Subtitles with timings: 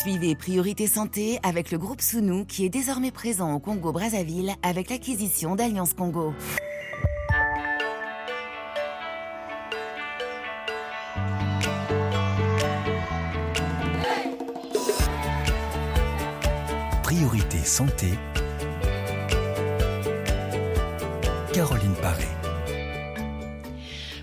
[0.00, 5.56] Suivez Priorité Santé avec le groupe Sounou qui est désormais présent au Congo-Brazzaville avec l'acquisition
[5.56, 6.32] d'Alliance Congo.
[17.02, 18.08] Priorité Santé.
[21.52, 22.39] Caroline Paré.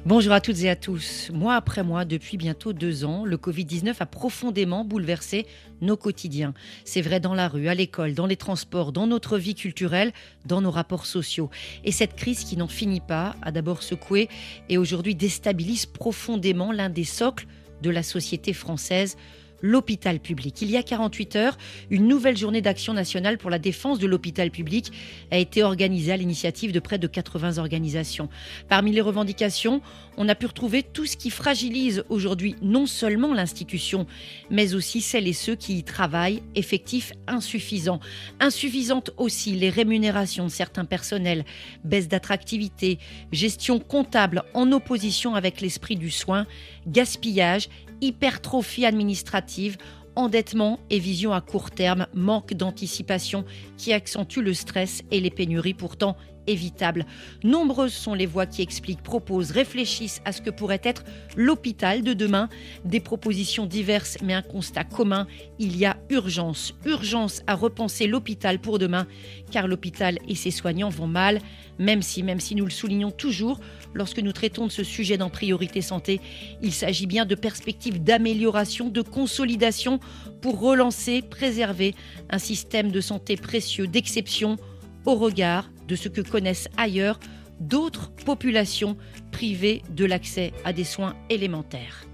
[0.08, 1.30] Bonjour à toutes et à tous.
[1.34, 5.46] Mois après mois, depuis bientôt deux ans, le Covid-19 a profondément bouleversé
[5.82, 6.54] nos quotidiens.
[6.86, 10.14] C'est vrai dans la rue, à l'école, dans les transports, dans notre vie culturelle,
[10.46, 11.50] dans nos rapports sociaux.
[11.84, 14.30] Et cette crise qui n'en finit pas a d'abord secoué
[14.70, 17.46] et aujourd'hui déstabilise profondément l'un des socles
[17.82, 19.18] de la société française,
[19.62, 20.62] l'hôpital public.
[20.62, 21.58] Il y a 48 heures,
[21.90, 24.92] une nouvelle journée d'action nationale pour la défense de l'hôpital public
[25.32, 28.30] a été organisée à l'initiative de près de 80 organisations.
[28.70, 29.82] Parmi les revendications,
[30.18, 34.08] on a pu retrouver tout ce qui fragilise aujourd'hui non seulement l'institution,
[34.50, 38.00] mais aussi celles et ceux qui y travaillent, effectifs insuffisants.
[38.40, 41.46] Insuffisantes aussi les rémunérations de certains personnels,
[41.84, 43.00] baisse d'attractivité,
[43.32, 46.46] gestion comptable en opposition avec l'esprit du soin,
[46.88, 47.70] gaspillage
[48.02, 49.78] hypertrophie administrative,
[50.16, 53.46] endettement et vision à court terme, manque d'anticipation
[53.78, 55.74] qui accentue le stress et les pénuries.
[55.74, 57.06] Pourtant évitables.
[57.44, 61.04] Nombreuses sont les voix qui expliquent, proposent, réfléchissent à ce que pourrait être
[61.36, 62.50] l'hôpital de demain.
[62.86, 65.28] Des propositions diverses mais un constat commun,
[65.60, 69.08] il y a urgence, urgence à repenser l'hôpital pour demain
[69.52, 71.40] car l'hôpital et ses soignants vont mal,
[71.80, 73.60] même si, même si nous le soulignons toujours,
[73.94, 76.20] lorsque nous traitons de ce sujet dans Priorité Santé.
[76.62, 80.00] Il s'agit bien de perspectives d'amélioration, de consolidation
[80.42, 81.96] pour relancer, préserver
[82.30, 84.58] un système de santé précieux, d'exception
[85.06, 87.20] au regard de ce que connaissent ailleurs
[87.60, 88.98] d'autres populations
[89.32, 92.08] privées de l'accès à des soins élémentaires.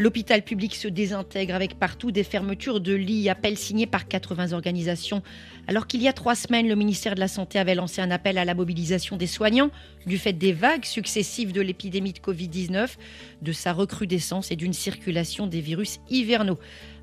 [0.00, 5.24] L'hôpital public se désintègre avec partout des fermetures de lits, appels signés par 80 organisations.
[5.66, 8.38] Alors qu'il y a trois semaines, le ministère de la Santé avait lancé un appel
[8.38, 9.72] à la mobilisation des soignants
[10.06, 12.90] du fait des vagues successives de l'épidémie de Covid-19,
[13.42, 16.60] de sa recrudescence et d'une circulation des virus hivernaux.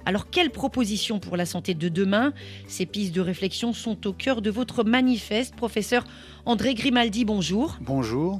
[0.08, 2.32] Alors, quelles propositions pour la santé de demain?
[2.68, 5.56] Ces pistes de réflexion sont au cœur de votre manifeste.
[5.56, 6.06] Professeur
[6.46, 7.78] André Grimaldi, bonjour.
[7.82, 8.40] Bonjour.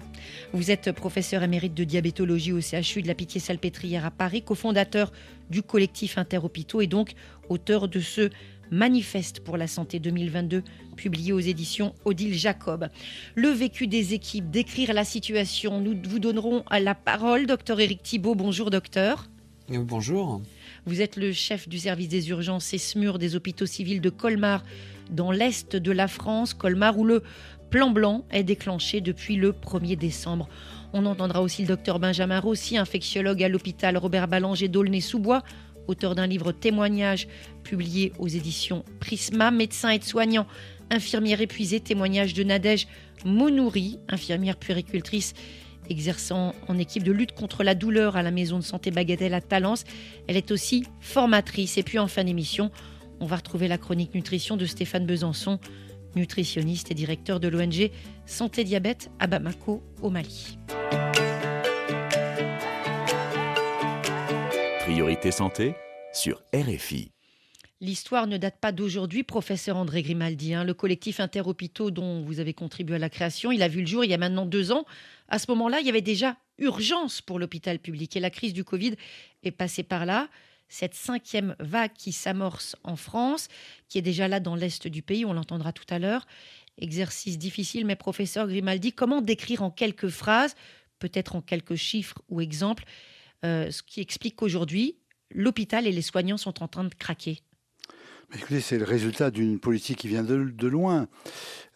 [0.54, 5.12] Vous êtes professeur émérite de diabétologie au CHU de la Pitié-Salpêtrière à Paris, cofondateur
[5.50, 7.14] du collectif Interhôpitaux et donc
[7.50, 8.30] auteur de ce
[8.72, 10.64] Manifeste pour la santé 2022,
[10.96, 12.90] publié aux éditions Odile Jacob.
[13.36, 15.82] Le vécu des équipes, décrire la situation.
[15.82, 18.36] Nous vous donnerons la parole, docteur Éric Thibault.
[18.36, 19.28] Bonjour, docteur.
[19.70, 20.42] Bonjour.
[20.88, 24.64] Vous êtes le chef du service des urgences et SMUR des hôpitaux civils de Colmar,
[25.10, 27.24] dans l'est de la France, Colmar, où le
[27.72, 30.48] plan blanc est déclenché depuis le 1er décembre.
[30.94, 35.42] On entendra aussi le docteur Benjamin Rossi, infectiologue à l'hôpital Robert Ballanger d'Aulnay-sous-Bois,
[35.88, 37.28] auteur d'un livre témoignage
[37.64, 40.46] publié aux éditions Prisma, médecin et soignant,
[40.92, 42.88] infirmière épuisée, témoignage de Nadège
[43.26, 45.34] Monouri, infirmière puéricultrice
[45.90, 49.42] exerçant en équipe de lutte contre la douleur à la maison de santé Bagatelle à
[49.42, 49.84] Talence.
[50.28, 51.78] Elle est aussi formatrice.
[51.78, 52.72] Et puis en fin d'émission,
[53.20, 55.60] on va retrouver la chronique nutrition de Stéphane Besançon,
[56.16, 57.92] nutritionniste et directeur de l'ONG
[58.26, 60.58] Santé Diabète à Bamako au Mali.
[64.80, 65.76] Priorité santé
[66.14, 67.15] sur RFI.
[67.86, 70.56] L'histoire ne date pas d'aujourd'hui, professeur André Grimaldi.
[70.56, 70.64] Hein.
[70.64, 74.04] Le collectif Interhôpitaux dont vous avez contribué à la création, il a vu le jour
[74.04, 74.86] il y a maintenant deux ans.
[75.28, 78.64] À ce moment-là, il y avait déjà urgence pour l'hôpital public et la crise du
[78.64, 78.96] Covid
[79.44, 80.30] est passée par là.
[80.68, 83.50] Cette cinquième vague qui s'amorce en France,
[83.88, 86.26] qui est déjà là dans l'est du pays, on l'entendra tout à l'heure.
[86.80, 90.56] Exercice difficile, mais professeur Grimaldi, comment décrire en quelques phrases,
[90.98, 92.86] peut-être en quelques chiffres ou exemples,
[93.46, 94.98] euh, ce qui explique qu'aujourd'hui,
[95.30, 97.44] l'hôpital et les soignants sont en train de craquer?
[98.38, 101.08] Écoutez, c'est le résultat d'une politique qui vient de, loin.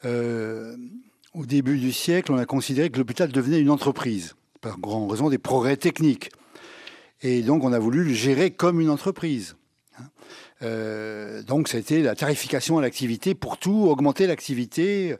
[0.04, 0.76] Euh,
[1.34, 5.30] au début du siècle, on a considéré que l'hôpital devenait une entreprise, par grande raison
[5.30, 6.32] des progrès techniques.
[7.22, 9.56] Et donc, on a voulu le gérer comme une entreprise.
[9.98, 10.04] Hein.
[10.64, 15.16] Euh, donc, c'était la tarification à l'activité pour tout, augmenter l'activité.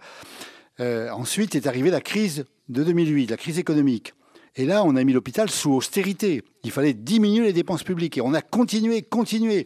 [0.82, 4.14] Euh, ensuite est arrivée la crise de 2008, la crise économique.
[4.60, 6.44] Et là, on a mis l'hôpital sous austérité.
[6.66, 8.18] Il fallait diminuer les dépenses publiques.
[8.18, 9.66] Et on a continué, continué.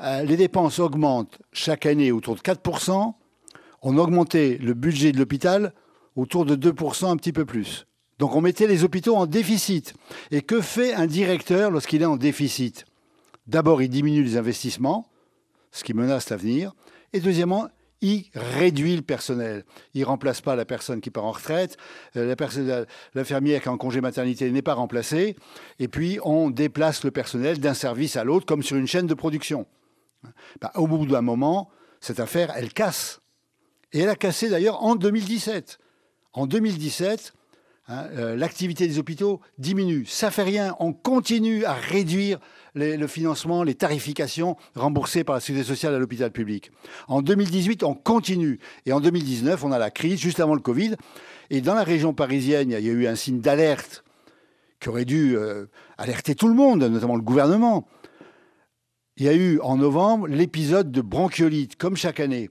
[0.00, 3.14] Euh, les dépenses augmentent chaque année autour de 4%.
[3.80, 5.72] On augmentait le budget de l'hôpital
[6.16, 7.86] autour de 2%, un petit peu plus.
[8.18, 9.94] Donc on mettait les hôpitaux en déficit.
[10.30, 12.84] Et que fait un directeur lorsqu'il est en déficit?
[13.46, 15.08] D'abord, il diminue les investissements,
[15.72, 16.74] ce qui menace l'avenir.
[17.14, 17.68] Et deuxièmement,
[18.00, 19.64] il réduit le personnel.
[19.94, 21.76] Il remplace pas la personne qui part en retraite,
[22.16, 22.34] euh,
[23.14, 25.36] l'infirmière qui est en congé maternité n'est pas remplacée,
[25.78, 29.14] et puis on déplace le personnel d'un service à l'autre comme sur une chaîne de
[29.14, 29.66] production.
[30.60, 31.70] Bah, au bout d'un moment,
[32.00, 33.20] cette affaire, elle casse.
[33.92, 35.78] Et elle a cassé d'ailleurs en 2017.
[36.32, 37.32] En 2017,
[37.88, 40.06] hein, euh, l'activité des hôpitaux diminue.
[40.06, 40.76] Ça fait rien.
[40.80, 42.38] On continue à réduire
[42.74, 46.70] le financement, les tarifications remboursées par la sécurité sociale à l'hôpital public.
[47.08, 48.58] En 2018, on continue.
[48.84, 50.96] Et en 2019, on a la crise, juste avant le Covid.
[51.48, 54.04] Et dans la région parisienne, il y a eu un signe d'alerte
[54.80, 55.66] qui aurait dû euh,
[55.96, 57.86] alerter tout le monde, notamment le gouvernement.
[59.16, 62.50] Il y a eu en novembre l'épisode de bronchiolite, comme chaque année.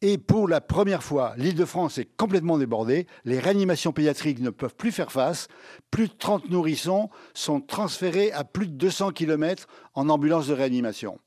[0.00, 3.06] Et pour la première fois, l'île de France est complètement débordée.
[3.24, 5.48] Les réanimations pédiatriques ne peuvent plus faire face.
[5.90, 11.18] Plus de 30 nourrissons sont transférés à plus de 200 km en ambulance de réanimation.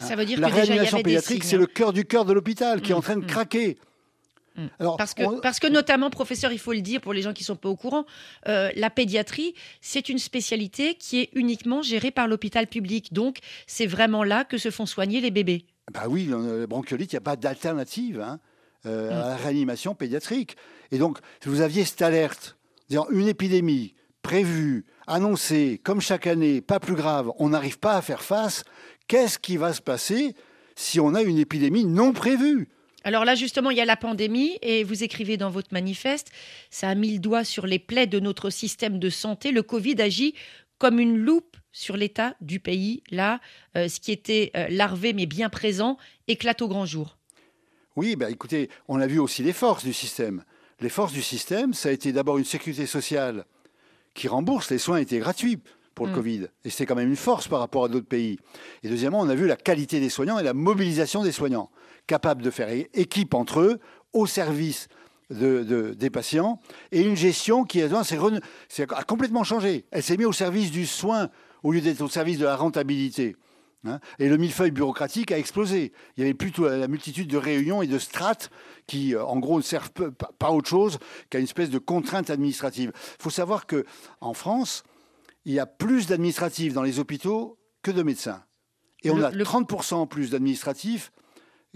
[0.00, 2.80] Ça veut dire la que réanimation déjà, pédiatrique, c'est le cœur du cœur de l'hôpital
[2.80, 3.26] qui est en train de mmh.
[3.26, 3.78] craquer.
[4.58, 4.66] Mm.
[4.80, 7.32] Alors, Parce que, on- parce que notamment, professeur, il faut le dire pour les gens
[7.32, 8.06] qui ne sont pas au courant,
[8.48, 13.12] euh, la pédiatrie, c'est une spécialité qui est uniquement gérée par l'hôpital public.
[13.12, 15.66] Donc, c'est vraiment là que se font soigner les bébés.
[15.92, 18.40] Bah oui, le bronchiolite, il n'y a pas d'alternative hein,
[18.86, 19.12] euh, Mm.
[19.12, 20.56] à la réanimation pédiatrique.
[20.92, 22.56] Et donc, si vous aviez cette alerte,
[23.10, 28.22] une épidémie prévue, annoncée, comme chaque année, pas plus grave, on n'arrive pas à faire
[28.22, 28.64] face,
[29.06, 30.34] qu'est-ce qui va se passer
[30.76, 32.68] si on a une épidémie non prévue?
[33.04, 36.28] Alors là, justement, il y a la pandémie et vous écrivez dans votre manifeste,
[36.70, 39.50] ça a mis le doigt sur les plaies de notre système de santé.
[39.50, 40.34] Le Covid agit
[40.78, 43.02] comme une loupe sur l'état du pays.
[43.10, 43.40] Là,
[43.76, 47.18] euh, ce qui était euh, larvé mais bien présent éclate au grand jour.
[47.96, 50.44] Oui, bah écoutez, on a vu aussi les forces du système.
[50.80, 53.44] Les forces du système, ça a été d'abord une sécurité sociale
[54.14, 55.58] qui rembourse, les soins étaient gratuits
[55.94, 56.14] pour le Mm.
[56.14, 56.46] Covid.
[56.64, 58.38] Et c'est quand même une force par rapport à d'autres pays.
[58.84, 61.70] Et deuxièmement, on a vu la qualité des soignants et la mobilisation des soignants,
[62.06, 63.80] capables de faire équipe entre eux,
[64.12, 64.88] au service
[65.30, 66.60] de- de- des patients,
[66.92, 67.88] et une gestion qui a
[69.06, 69.86] complètement changé.
[69.90, 71.30] Elle s'est mise au service du soin
[71.62, 73.36] au lieu d'être au service de la rentabilité.
[73.84, 75.92] Hein, et le millefeuille bureaucratique a explosé.
[76.16, 78.50] Il y avait plutôt la, multitude de réunions et de strates
[78.88, 80.98] qui, euh, en gros, ne servent pas, autre chose
[81.30, 82.90] qu'à une espèce de contrainte administrative.
[82.94, 83.84] Il faut savoir que
[84.20, 84.82] en France,
[85.44, 88.42] il y a plus d'administratifs dans les hôpitaux que de médecins.
[89.04, 91.12] Et on a le- 30% plus d'administratifs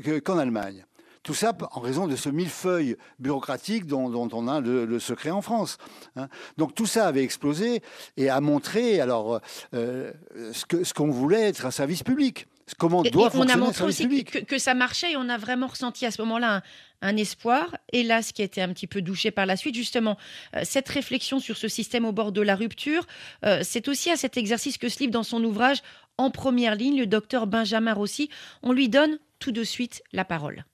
[0.03, 0.85] que- qu'en Allemagne.
[1.23, 5.31] Tout ça en raison de ce millefeuille bureaucratique dont, dont on a le, le secret
[5.31, 5.79] en France.
[6.17, 6.29] hein.
[6.59, 7.81] Donc tout ça avait explosé
[8.17, 9.41] et a montré alors
[9.75, 10.13] euh,
[10.53, 12.47] ce ce qu'on voulait être un service public.
[12.79, 14.75] Comment Et- doit et on a fonctionner un montré service aussi public que, que ça
[14.75, 16.57] marchait et on a vraiment ressenti à ce moment-là
[17.03, 17.77] un, un espoir.
[17.93, 19.75] Hélas, qui a été un petit peu douché par la suite.
[19.75, 20.17] Justement,
[20.57, 23.07] euh, cette réflexion sur ce système au bord de la rupture,
[23.45, 25.83] euh, c'est aussi à cet exercice que se livre dans son ouvrage
[26.19, 28.29] En première ligne le docteur Benjamin Rossi.
[28.63, 30.65] On lui donne tout de suite la parole.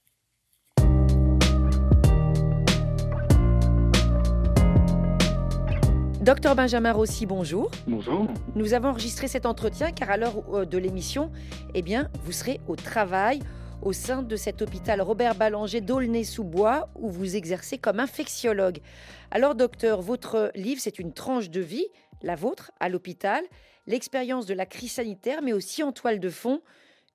[6.29, 7.71] Docteur Benjamin Rossi, bonjour.
[7.87, 8.27] Bonjour.
[8.55, 11.33] Nous avons enregistré cet entretien car à l'heure euh, de l'émission,
[11.73, 13.41] eh bien, vous serez au travail
[13.81, 18.81] au sein de cet hôpital Robert Ballanger d'Aulnay-sous-Bois où vous exercez comme infectiologue.
[19.31, 21.87] Alors, docteur, votre livre, c'est une tranche de vie,
[22.21, 23.43] la vôtre, à l'hôpital,
[23.87, 26.61] l'expérience de la crise sanitaire, mais aussi en toile de fond,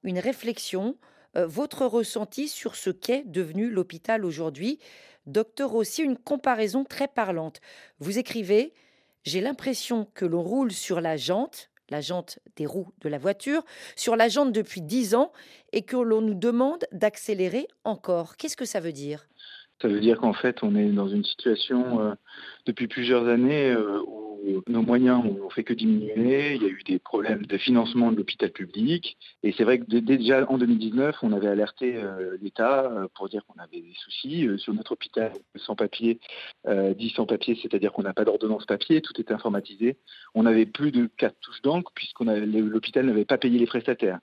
[0.04, 0.98] une réflexion,
[1.38, 4.80] euh, votre ressenti sur ce qu'est devenu l'hôpital aujourd'hui.
[5.28, 7.62] Docteur, aussi une comparaison très parlante.
[8.00, 8.74] Vous écrivez
[9.24, 13.64] j'ai l'impression que l'on roule sur la jante, la jante des roues de la voiture,
[13.96, 15.32] sur la jante depuis 10 ans
[15.72, 18.38] et que l'on nous demande d'accélérer encore.
[18.38, 19.28] Qu'est-ce que ça veut dire?
[19.82, 22.14] Ça veut dire qu'en fait, on est dans une situation euh,
[22.66, 24.23] depuis plusieurs années euh, où
[24.68, 26.56] nos moyens n'ont fait que diminuer.
[26.56, 29.18] Il y a eu des problèmes de financement de l'hôpital public.
[29.44, 33.30] Et c'est vrai que dé- déjà en 2019, on avait alerté euh, l'État euh, pour
[33.30, 36.20] dire qu'on avait des soucis euh, sur notre hôpital sans papier.
[36.68, 39.98] Euh, dit sans papier, c'est-à-dire qu'on n'a pas d'ordonnance papier, tout est informatisé.
[40.36, 44.20] On n'avait plus de quatre touches d'encre puisqu'on avait- l'hôpital n'avait pas payé les prestataires.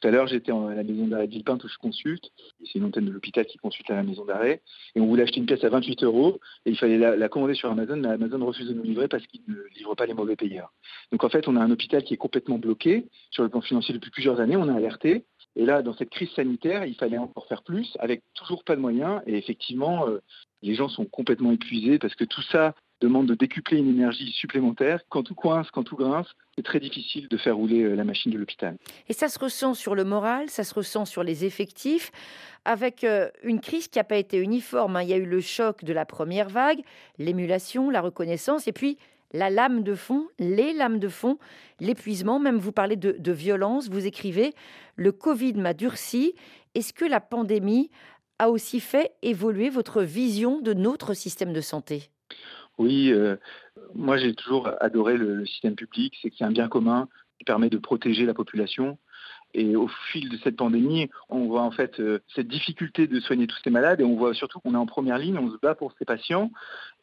[0.00, 2.30] Tout à l'heure, j'étais à la maison d'arrêt de où je consulte.
[2.64, 4.60] C'est une antenne de l'hôpital qui consulte à la maison d'arrêt.
[4.94, 6.40] Et on voulait acheter une pièce à 28 euros.
[6.66, 7.96] Et il fallait la, la commander sur Amazon.
[7.96, 10.72] Mais Amazon refuse de nous livrer parce qu'il ne livre pas les mauvais payeurs.
[11.12, 13.94] Donc en fait, on a un hôpital qui est complètement bloqué sur le plan financier
[13.94, 14.56] depuis plusieurs années.
[14.56, 15.24] On a alerté.
[15.56, 18.80] Et là, dans cette crise sanitaire, il fallait encore faire plus avec toujours pas de
[18.80, 19.22] moyens.
[19.26, 20.20] Et effectivement, euh,
[20.62, 25.00] les gens sont complètement épuisés parce que tout ça demande de décupler une énergie supplémentaire.
[25.08, 28.32] Quand tout coince, quand tout grince, c'est très difficile de faire rouler euh, la machine
[28.32, 28.76] de l'hôpital.
[29.08, 32.12] Et ça se ressent sur le moral, ça se ressent sur les effectifs,
[32.64, 34.96] avec euh, une crise qui n'a pas été uniforme.
[34.96, 35.02] hein.
[35.02, 36.80] Il y a eu le choc de la première vague,
[37.18, 38.98] l'émulation, la reconnaissance, et puis
[39.32, 41.38] la lame de fond, les lames de fond,
[41.80, 42.38] l'épuisement.
[42.38, 44.54] Même vous parlez de, de violence, vous écrivez
[44.96, 46.34] Le Covid m'a durci
[46.74, 47.90] Est-ce que la pandémie
[48.38, 52.10] a aussi fait évoluer votre vision de notre système de santé?
[52.78, 53.36] Oui, euh,
[53.94, 57.70] moi j'ai toujours adoré le, système public, c'est que c'est un bien commun qui permet
[57.70, 58.98] de protéger la population.
[59.56, 63.46] Et au fil de cette pandémie, on voit en fait euh, cette difficulté de soigner
[63.46, 65.76] tous ces malades et on voit surtout qu'on est en première ligne, on se bat
[65.76, 66.50] pour ces patients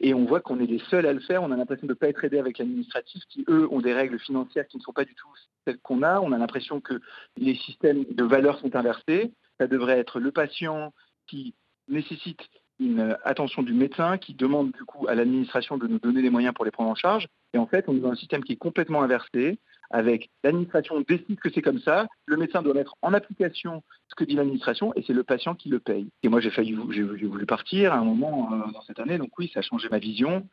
[0.00, 1.42] et on voit qu'on est les seuls à le faire.
[1.42, 4.18] On a l'impression de ne pas être aidé avec l'administratif qui, eux, ont des règles
[4.18, 5.28] financières qui ne sont pas du tout
[5.66, 6.20] celles qu'on a.
[6.20, 7.00] On a l'impression que
[7.38, 9.32] les systèmes de valeurs sont inversés.
[9.58, 10.92] Ça devrait être le patient
[11.26, 11.54] qui
[11.88, 12.40] nécessite
[12.80, 16.54] une attention du médecin qui demande du coup à l'administration de nous donner les moyens
[16.54, 17.28] pour les prendre en charge.
[17.54, 19.58] Et en fait, on est dans un système qui est complètement inversé,
[19.90, 24.24] avec l'administration décide que c'est comme ça, le médecin doit mettre en application ce que
[24.24, 26.08] dit l'administration et c'est le patient qui le paye.
[26.22, 29.38] Et moi, j'ai failli, j'ai voulu partir à un moment euh, dans cette année, donc
[29.38, 30.48] oui, ça a changé ma vision.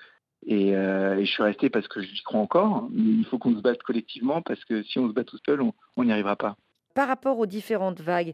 [0.46, 3.82] Et, euh, je suis resté parce que j'y crois encore, il faut qu'on se batte
[3.84, 6.56] collectivement parce que si on se bat tout seul, on n'y arrivera pas.
[6.96, 8.34] Par rapport aux différentes vagues,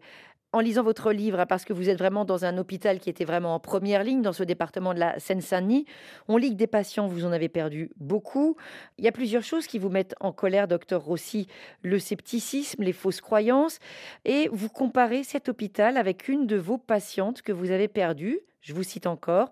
[0.56, 3.26] en lisant votre livre, hein, parce que vous êtes vraiment dans un hôpital qui était
[3.26, 5.86] vraiment en première ligne dans ce département de la Seine-Saint-Denis,
[6.30, 8.56] on lit que des patients, vous en avez perdu beaucoup.
[8.98, 11.48] Il y a plusieurs choses qui vous mettent en colère, docteur Rossi,
[11.82, 13.80] le scepticisme, les fausses croyances,
[14.24, 18.74] et vous comparez cet hôpital avec une de vos patientes que vous avez perdue, je
[18.74, 19.52] vous cite encore,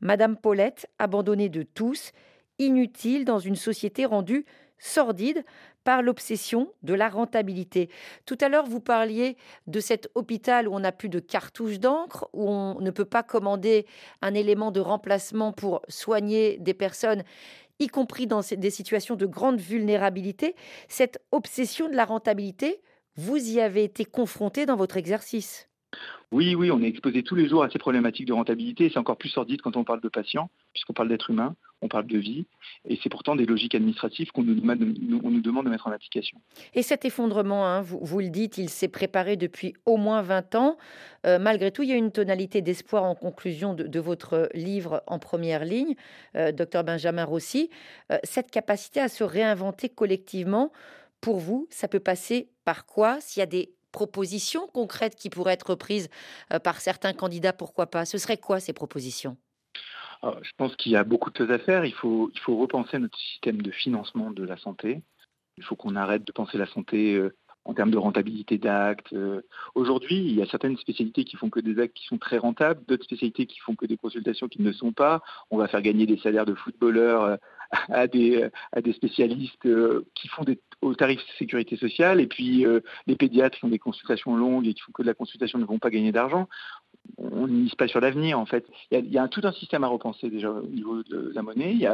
[0.00, 2.12] Madame Paulette, abandonnée de tous,
[2.60, 4.46] inutile dans une société rendue
[4.84, 5.44] sordide
[5.82, 7.88] par l'obsession de la rentabilité.
[8.26, 9.36] Tout à l'heure, vous parliez
[9.66, 13.22] de cet hôpital où on n'a plus de cartouches d'encre, où on ne peut pas
[13.22, 13.86] commander
[14.22, 17.24] un élément de remplacement pour soigner des personnes
[17.80, 20.54] y compris dans des situations de grande vulnérabilité.
[20.88, 22.80] Cette obsession de la rentabilité,
[23.16, 25.68] vous y avez été confronté dans votre exercice?
[26.30, 28.90] Oui, oui, on est exposé tous les jours à ces problématiques de rentabilité.
[28.92, 32.06] C'est encore plus sordide quand on parle de patients, puisqu'on parle d'êtres humains, on parle
[32.06, 32.46] de vie.
[32.88, 36.40] Et c'est pourtant des logiques administratives qu'on nous, demande de mettre en application.
[36.72, 40.78] Et cet effondrement, hein, vous, le dites, il s'est préparé depuis au moins 20 ans.
[41.26, 45.18] Euh, malgré tout, il y a une tonalité d'espoir en conclusion de, votre livre en
[45.18, 45.94] première ligne,
[46.36, 47.68] euh, docteur Benjamin Rossi.
[48.10, 50.72] Euh, cette capacité à se réinventer collectivement,
[51.20, 53.18] pour vous, ça peut passer par quoi?
[53.20, 56.08] S'il y a des propositions concrètes qui pourraient être prises
[56.64, 58.04] par certains candidats, pourquoi pas?
[58.04, 59.36] Ce serait quoi ces propositions?
[60.42, 61.84] Je pense qu'il y a beaucoup de choses à faire.
[61.84, 65.02] Il faut, repenser notre système de financement de la santé.
[65.56, 69.12] Il faut qu'on arrête de penser la santé euh, en termes de rentabilité d'actes.
[69.12, 69.42] Euh.
[69.74, 72.82] Aujourd'hui, il y a certaines spécialités qui font que des actes qui sont très rentables,
[72.86, 75.22] d'autres spécialités qui font que des consultations qui ne le sont pas.
[75.50, 77.38] On va faire gagner des salaires de footballeurs
[77.88, 79.68] à des, à des spécialistes
[80.14, 83.68] qui font des au tarif de sécurité sociale, et puis euh, les pédiatres qui font
[83.68, 86.48] des consultations longues et qui font que de la consultation ne vont pas gagner d'argent.
[87.18, 88.66] On ne pas sur l'avenir, en fait.
[88.90, 91.72] Il y, a, tout un système à repenser déjà au niveau de la monnaie.
[91.72, 91.86] Il y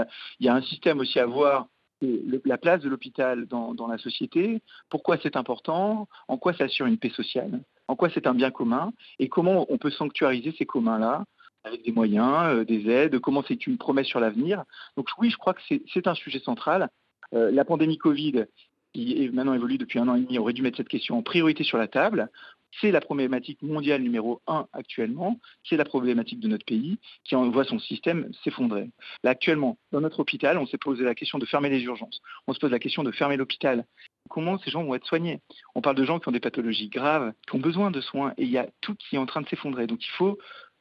[0.49, 1.67] a, un système aussi à voir
[2.03, 6.97] la place de l'hôpital dans, la société, pourquoi c'est important, en quoi ça assure une
[6.97, 11.25] paix sociale, en quoi c'est un bien commun, et comment on peut sanctuariser ces communs-là
[11.65, 14.65] avec des moyens, euh, des aides, comment c'est une promesse sur l'avenir.
[14.97, 15.61] Donc oui, je crois que
[15.93, 16.89] c'est un sujet central.
[17.35, 18.47] Euh, la pandémie Covid,
[18.95, 21.23] qui est maintenant évolue depuis un an et demi, aurait dû mettre cette question en
[21.23, 22.31] priorité sur la table.
[22.81, 25.39] C'est la problématique mondiale numéro un actuellement.
[25.69, 28.91] C'est la problématique de notre pays qui voit son système s'effondrer.
[29.25, 32.21] Là, actuellement, dans notre hôpital, on s'est posé la question de fermer les urgences.
[32.47, 33.85] On se pose la question de fermer l'hôpital.
[34.29, 35.41] Comment ces gens vont être soignés?
[35.75, 38.45] On parle de gens qui ont des pathologies graves, qui ont besoin de soins, et
[38.45, 39.87] il y a tout qui est en train de s'effondrer.
[39.87, 40.39] Donc il faut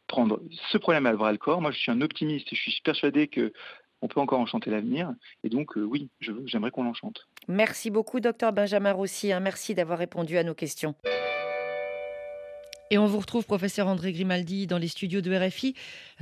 [0.08, 0.41] prendre
[0.72, 1.62] ce problème à bras le corps.
[1.62, 2.50] Moi, je suis un optimiste.
[2.51, 3.53] Je suis persuadé que
[4.01, 5.13] on peut encore enchanter l'avenir.
[5.43, 7.27] Et donc, euh, oui, j'aimerais qu'on l'enchante.
[7.48, 9.31] Merci beaucoup, docteur Benjamin Rossi.
[9.31, 9.39] Hein.
[9.39, 10.96] merci d'avoir répondu à nos questions.
[12.91, 15.75] Et on vous retrouve, professeur André Grimaldi, dans les studios de RFI.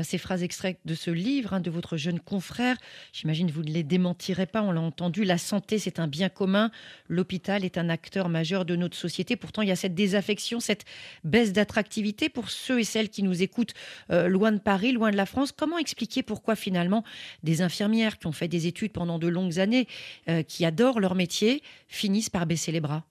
[0.03, 2.75] Ces phrases extraites de ce livre hein, de votre jeune confrère,
[3.13, 6.69] j'imagine vous ne les démentirez pas, on l'a entendu, la santé c'est un bien commun,
[7.07, 9.37] l'hôpital est un acteur majeur de notre société.
[9.37, 10.83] Pourtant, il y a cette désaffection, cette
[11.23, 13.73] baisse d'attractivité pour ceux et celles qui nous écoutent
[14.11, 15.53] euh, loin de Paris, loin de la France.
[15.53, 17.05] Comment expliquer pourquoi finalement
[17.43, 19.87] des infirmières qui ont fait des études pendant de longues années,
[20.27, 23.05] euh, qui adorent leur métier, finissent par baisser les bras?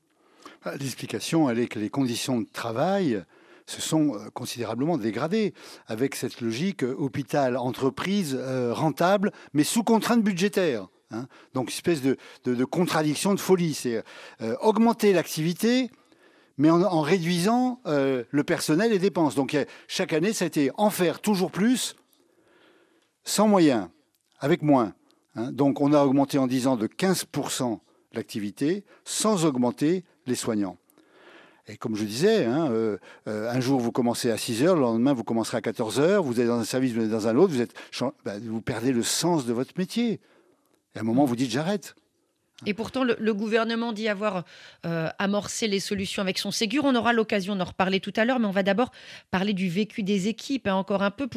[0.63, 3.25] Ah, L'explication, elle est que les conditions de travail
[3.67, 5.53] se sont euh, considérablement dégradés
[5.87, 10.87] avec cette logique euh, hôpital, entreprise euh, rentable, mais sous contrainte budgétaire.
[11.11, 11.27] Hein.
[11.55, 12.17] Donc, espèce de,
[12.65, 13.75] contradiction, de folie.
[13.75, 14.03] C'est
[14.61, 15.89] augmenter l'activité,
[16.59, 19.37] mais en, réduisant le personnel et dépenses.
[19.37, 19.57] Donc,
[19.87, 21.95] chaque année, ça a été en faire toujours plus,
[23.23, 23.87] sans moyens,
[24.41, 24.95] avec moins.
[25.37, 25.53] Hein.
[25.53, 27.79] Donc, on a augmenté en 10 ans de 15%
[28.13, 30.77] l'activité, sans augmenter les soignants.
[31.69, 32.97] Et comme je disais, hein, euh,
[33.27, 36.23] euh, un jour vous commencez à 6 heures, le lendemain vous commencerez à 14 heures,
[36.23, 37.75] vous êtes dans un service, vous êtes dans un autre, vous, êtes,
[38.25, 40.21] bah, vous perdez le sens de votre métier.
[40.95, 41.97] Et à un moment vous dites j'arrête.
[42.65, 44.45] Et pourtant, le, gouvernement dit avoir
[44.87, 46.87] euh, amorcé les solutions avec son Ségur.
[46.87, 48.93] On aura l'occasion d'en reparler tout à l'heure, mais on va d'abord
[49.31, 51.29] parler du vécu des équipes, hein, encore un peu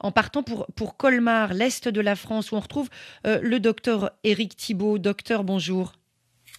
[0.00, 2.88] en partant pour, pour Colmar, l'Est de la France, où on retrouve
[3.24, 4.96] le docteur Éric Thibault.
[4.96, 5.92] Docteur, bonjour.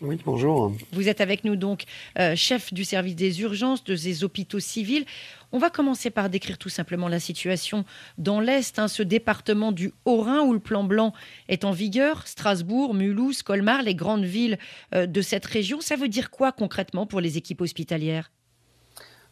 [0.02, 0.74] Oui, bonjour.
[0.92, 1.86] Vous êtes avec nous donc
[2.20, 5.06] euh, chef du service des urgences de ces hôpitaux civils.
[5.54, 7.86] On va commencer par décrire tout simplement la situation
[8.18, 11.14] dans l'Est, hein, ce département du Haut-Rhin où le plan blanc
[11.48, 12.28] est en vigueur.
[12.28, 14.60] Strasbourg, Mulhouse, Colmar, les grandes villes
[14.94, 15.80] euh, de cette région.
[15.80, 18.32] Ça veut dire quoi concrètement pour les équipes hospitalières?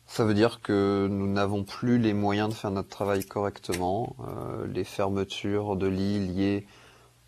[0.05, 4.15] Ça veut dire que nous n'avons plus les moyens de faire notre travail correctement.
[4.25, 6.65] Euh, les fermetures de lits liées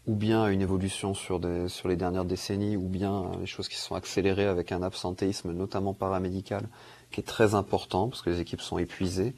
[0.08, 3.96] ou bien une évolution sur, les dernières décennies, ou bien les choses qui se sont
[3.96, 6.68] accélérées avec un absentéisme, notamment paramédical,
[7.12, 9.34] qui est très important, parce que les équipes sont épuisées.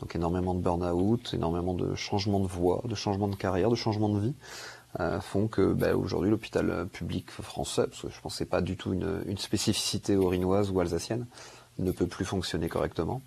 [0.00, 4.08] Donc énormément de burn-out, énormément de changements de voie, de changements de carrière, de changements
[4.08, 4.34] de vie,
[5.00, 8.76] euh, font que ben, aujourd'hui l'hôpital public français, parce que je pense que pas du
[8.76, 11.26] tout une, une spécificité orinoise ou alsacienne,
[11.78, 13.22] ne peut plus fonctionner correctement.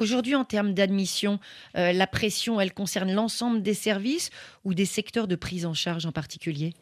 [0.00, 1.40] Aujourd'hui, en termes d'admission,
[1.76, 4.30] euh, la pression, elle concerne l'ensemble des services
[4.64, 6.74] ou des secteurs de prise en charge en particulier?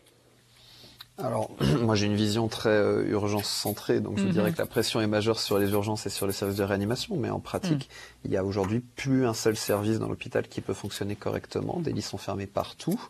[1.19, 4.33] Alors, moi j'ai une vision très euh, urgence centrée, donc je mhm.
[4.33, 7.17] dirais que la pression est majeure sur les urgences et sur les services de réanimation,
[7.17, 8.27] mais en pratique, mhm.
[8.27, 11.81] il y a aujourd'hui plus un seul service dans l'hôpital qui peut fonctionner correctement.
[11.81, 13.01] Des lits sont fermés partout.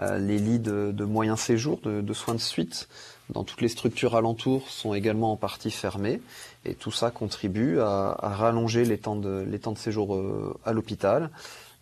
[0.00, 2.88] Euh, les lits de, de moyen séjour, de, de, soins de suite,
[3.32, 6.20] dans toutes les structures alentours, sont également en partie fermés.
[6.64, 10.72] Et tout ça contribue à, rallonger les temps de, les temps de séjour euh, à
[10.72, 11.30] l'hôpital,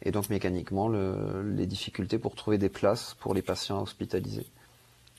[0.02, 4.46] et donc mécaniquement le, les difficultés pour trouver des places pour les patients hospitalisés.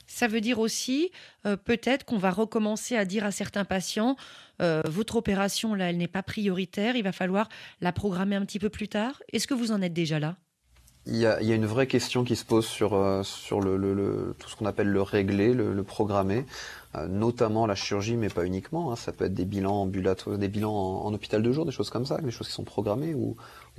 [0.06, 1.12] Ça veut dire aussi
[1.46, 4.16] euh, peut-être qu'on va recommencer à dire à certains patients
[4.60, 7.48] euh, votre opération là, elle n'est pas prioritaire, il va falloir
[7.80, 9.22] la programmer un petit peu plus tard.
[9.32, 10.36] Est-ce que vous en êtes déjà là?
[11.10, 13.22] Il y, a, une vraie question qui se pose sur, euh,
[14.38, 16.46] tout ce qu'on appelle le réglé, le, le programmé,
[17.08, 18.90] notamment la chirurgie, mais pas uniquement.
[18.90, 18.96] Hein.
[18.96, 22.06] ça peut être des bilans ambulatoires, des bilans en, hôpital de jour, des choses comme
[22.06, 23.36] ça, des choses qui sont programmées ou,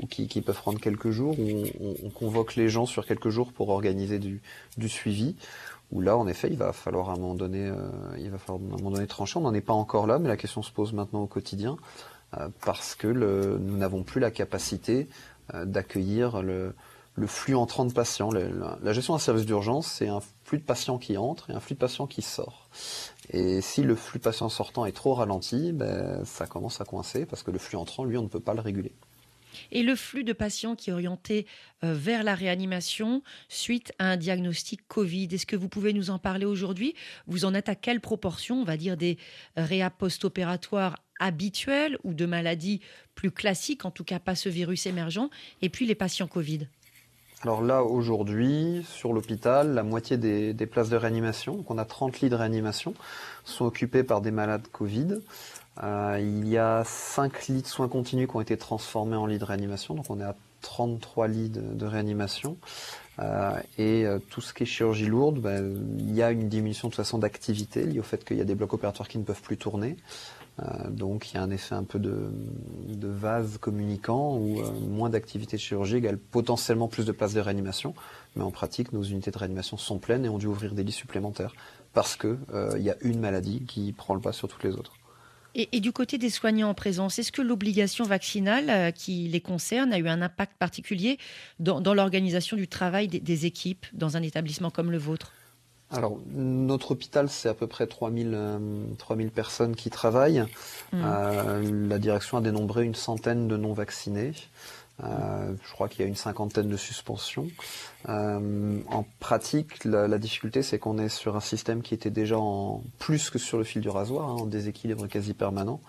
[0.09, 3.69] qui, peuvent prendre quelques jours, où on, on, convoque les gens sur quelques jours pour
[3.69, 4.41] organiser du,
[4.88, 5.35] suivi
[5.91, 7.75] où là, en effet, il va falloir à un moment donné, euh,
[8.17, 9.38] il va falloir à un moment donné trancher.
[9.38, 11.77] On n'en est pas encore là, mais la question se pose maintenant au quotidien
[12.38, 15.09] euh, parce que nous n'avons plus la capacité
[15.53, 16.74] euh, d'accueillir le,
[17.15, 18.31] le, flux entrant de patients.
[18.31, 21.75] La, gestion d'un service d'urgence, c'est un flux de patients qui entre et un flux
[21.75, 22.69] de patients qui sort.
[23.29, 27.25] Et si le flux de patients sortant est trop ralenti, ben, ça commence à coincer
[27.25, 28.93] parce que le flux entrant, lui, on ne peut pas le réguler
[29.71, 31.45] et le flux de patients qui est orienté
[31.83, 35.27] euh, vers la réanimation suite à un diagnostic Covid.
[35.31, 36.95] Est-ce que vous pouvez nous en parler aujourd'hui?
[37.27, 39.17] Vous en êtes à quelle proportion, on va dire, des
[39.55, 42.81] réa post-opératoires habituels ou de maladies
[43.15, 45.29] plus classiques, en tout cas pas ce virus émergent,
[45.61, 46.67] et puis les patients Covid?
[47.43, 52.19] Alors là, aujourd'hui, sur l'hôpital, la moitié des, places de réanimation, donc on a 30
[52.19, 52.93] lits de réanimation,
[53.45, 55.19] sont occupés par des malades Covid.
[55.81, 59.39] Euh, il y a 5 lits de soins continus qui ont été transformés en lits
[59.39, 62.57] de réanimation, donc on est à 33 lits de, réanimation.
[63.17, 66.89] Euh, et euh, tout ce qui est chirurgie lourde, ben, il y a une diminution
[66.89, 69.41] de façon d'activité liée au fait qu'il y a des blocs opératoires qui ne peuvent
[69.41, 69.97] plus tourner.
[70.90, 72.29] Donc il y a un effet un peu de,
[72.87, 77.96] de vase communicant où moins d'activité de chirurgie égale potentiellement plus de places de réanimation.
[78.35, 80.92] Mais en pratique, nos unités de réanimation sont pleines et ont dû ouvrir des lits
[80.92, 81.55] supplémentaires
[81.94, 82.37] parce qu'il
[82.77, 84.94] il y a une maladie qui prend le pas sur toutes les autres.
[85.53, 89.92] Et, du côté des soignants en présence, est-ce que l'obligation vaccinale euh, qui les concerne
[89.92, 91.18] a eu un impact particulier
[91.59, 95.33] dans, l'organisation du travail des, équipes dans un établissement comme le vôtre?
[95.91, 98.37] Alors, notre hôpital, c'est à peu près 3000,
[98.97, 100.45] 3000 euh, personnes qui travaillent.
[100.93, 101.01] Mmh.
[101.03, 104.33] Euh, la direction a dénombré une centaine de non-vaccinés.
[105.03, 107.47] Euh, je crois qu'il y a une cinquantaine de suspensions.
[108.07, 112.83] Euh, en pratique, la, difficulté, c'est qu'on est sur un système qui était déjà en
[112.99, 115.81] plus que sur le fil du rasoir, hein, en déséquilibre quasi permanent.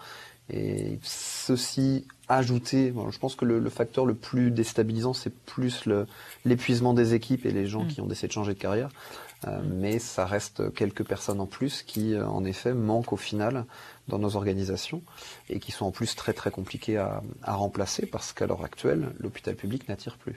[0.51, 5.89] Et ceci ajouté, je pense que le, facteur le plus déstabilisant, c'est plus
[6.45, 7.89] l'épuisement des équipes et les gens mm.
[7.89, 8.89] qui ont décidé de changer de carrière.
[9.47, 13.65] Euh, mais ça reste quelques personnes en plus qui, en effet, manquent au final
[14.09, 15.03] dans nos organisations
[15.49, 19.55] et qui sont en plus très très compliqués à, remplacer parce qu'à l'heure actuelle, l'hôpital
[19.55, 20.37] public n'attire plus.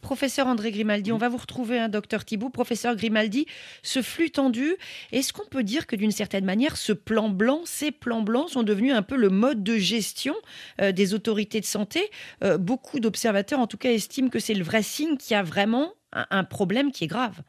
[0.00, 2.50] Professeur André Grimaldi, on va vous retrouver, un hein, docteur Thibault.
[2.50, 3.46] Professeur Grimaldi,
[3.84, 4.74] ce flux tendu,
[5.12, 8.64] est-ce qu'on peut dire que d'une certaine manière, ce plan blanc, ces plans blancs sont
[8.64, 10.34] devenus un peu le mode de gestion
[10.80, 12.10] euh, des autorités de santé?
[12.42, 15.42] Euh, Beaucoup d'observateurs, en tout cas, estiment que c'est le vrai signe qu'il y a
[15.44, 17.40] vraiment un, problème qui est grave.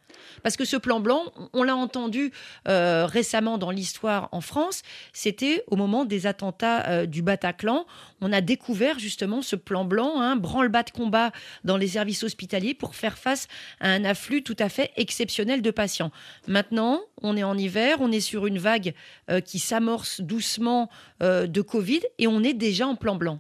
[0.41, 2.31] Parce que ce plan blanc, on l'a entendu
[2.67, 4.81] euh, récemment dans l'histoire en France,
[5.13, 7.85] c'était au moment des attentats euh, du Bataclan.
[8.21, 11.31] On a découvert justement ce plan blanc, hein, branle-bas de combat
[11.63, 13.47] dans les services hospitaliers pour faire face
[13.79, 16.11] à un afflux tout à fait exceptionnel de patients.
[16.47, 18.93] Maintenant, on est en hiver, on est sur une vague
[19.29, 20.89] euh, qui s'amorce doucement
[21.21, 23.39] de Covid et on est déjà en plan blanc.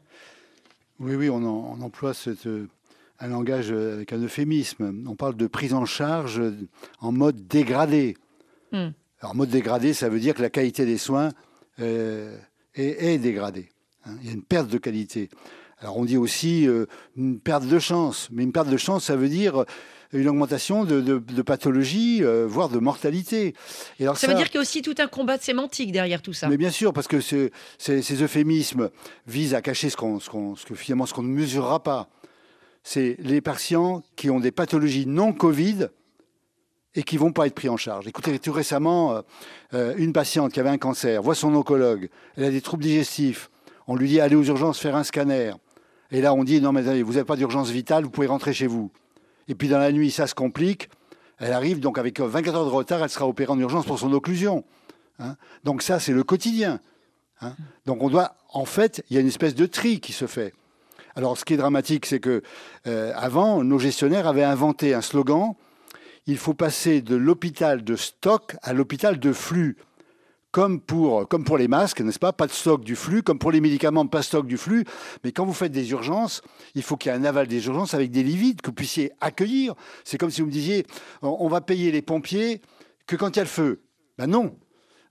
[0.99, 2.13] Oui, oui, on, emploie
[3.19, 5.03] un langage avec un euphémisme.
[5.07, 6.41] On parle de prise en charge
[6.99, 8.17] en mode dégradé.
[8.71, 8.89] Hmm.
[9.23, 11.29] Alors, mode dégradé, ça veut dire que la qualité des soins
[11.79, 12.37] euh,
[12.75, 13.69] est, dégradée.
[14.05, 14.17] Hein.
[14.21, 15.29] Il y a une perte de qualité.
[15.79, 18.27] Alors, on dit aussi euh, une perte de chance.
[18.31, 19.63] Mais une perte de chance, ça veut dire
[20.13, 23.55] une augmentation de, de, pathologie, euh, voire de mortalité.
[23.99, 26.21] Et alors ça, veut dire qu'il y a aussi tout un combat de sémantique derrière
[26.21, 26.47] tout ça.
[26.49, 27.51] Mais bien sûr, parce que ces,
[28.21, 28.89] euphémismes
[29.25, 32.09] visent à cacher ce, qu'on, ce, ce que finalement ce qu'on ne mesurera pas.
[32.83, 35.87] C'est les patients qui ont des pathologies non Covid
[36.95, 38.07] et qui vont pas être pris en charge.
[38.07, 39.21] Écoutez, tout récemment, euh,
[39.73, 43.49] euh, une patiente qui avait un cancer voit son oncologue, elle a des troubles digestifs.
[43.87, 45.53] On lui dit allez aux urgences faire un scanner.
[46.11, 48.67] Et là, on dit non, mais vous n'avez pas d'urgence vitale, vous pouvez rentrer chez
[48.67, 48.91] vous.
[49.47, 50.89] Et puis dans la nuit, ça se complique.
[51.39, 54.11] Elle arrive donc avec 24 heures de retard, elle sera opérée en urgence pour son
[54.13, 54.63] occlusion.
[55.19, 55.35] Hein.
[55.63, 56.79] donc ça, c'est le quotidien.
[57.41, 57.55] Hein.
[57.85, 60.53] donc on doit, en fait, il y a une espèce de tri qui se fait.
[61.15, 62.41] Alors ce qui est dramatique, c'est que
[62.87, 65.55] euh, avant, nos gestionnaires avaient inventé un slogan
[66.25, 69.77] il faut passer de l'hôpital de stock à l'hôpital de flux.
[70.51, 72.31] Comme pour, comme pour les masques, n'est-ce pas?
[72.31, 74.85] Pas de stock du flux, comme pour les médicaments, pas de stock du flux.
[75.23, 76.43] Mais quand vous faites des urgences,
[76.75, 78.75] il faut qu'il y ait un aval des urgences avec des lits vides que vous
[78.75, 79.73] puissiez accueillir.
[80.03, 80.85] C'est comme si vous me disiez,
[81.23, 82.61] on va payer les pompiers
[83.07, 83.81] que quand il y a le feu.
[84.19, 84.55] Ben non,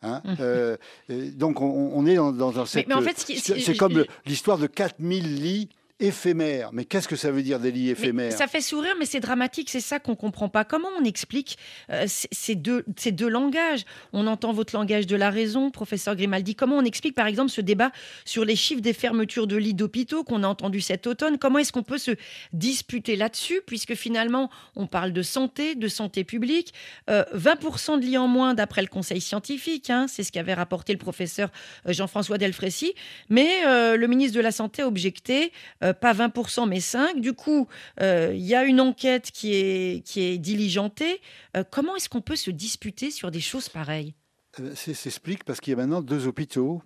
[0.03, 0.23] hein.
[0.39, 0.77] euh,
[1.11, 3.01] donc on, est dans, un secteur.
[3.01, 6.71] Mais, en fait, c'est comme l'histoire de 4000 lits éphémère.
[6.73, 9.71] Mais qu'est-ce que ça veut dire des lits éphémères Ça fait sourire, mais c'est dramatique.
[9.71, 10.65] C'est ça qu'on comprend pas.
[10.65, 11.59] Comment on explique
[11.91, 13.85] euh, ces, deux, ces deux langages?
[14.13, 16.55] On entend votre langage de la raison, professeur Grimaldi.
[16.55, 17.93] Comment on explique, par exemple, ce débat
[18.25, 21.39] sur les chiffres des fermetures de lits d'hôpitaux qu'on a entendu cet automne?
[21.39, 22.13] Comment est-ce qu'on peut se
[22.53, 26.75] disputer là-dessus, puisque finalement, on parle de santé, de santé publique
[27.09, 30.93] 20% euh, de lits en moins d'après le Conseil scientifique, hein, c'est ce qu'avait rapporté
[30.93, 31.51] le professeur
[31.87, 32.95] euh, Jean-François Delfrécy.
[33.29, 37.21] Mais le ministre de la Santé a objecté euh, pas 20%, mais 5%.
[37.21, 37.67] Du coup,
[38.01, 41.21] euh, il y a une enquête qui est, qui est diligentée.
[41.57, 44.15] Euh, comment est-ce qu'on peut se disputer sur des choses pareilles?
[44.75, 46.83] Ça s'explique parce qu'il y a maintenant deux hôpitaux.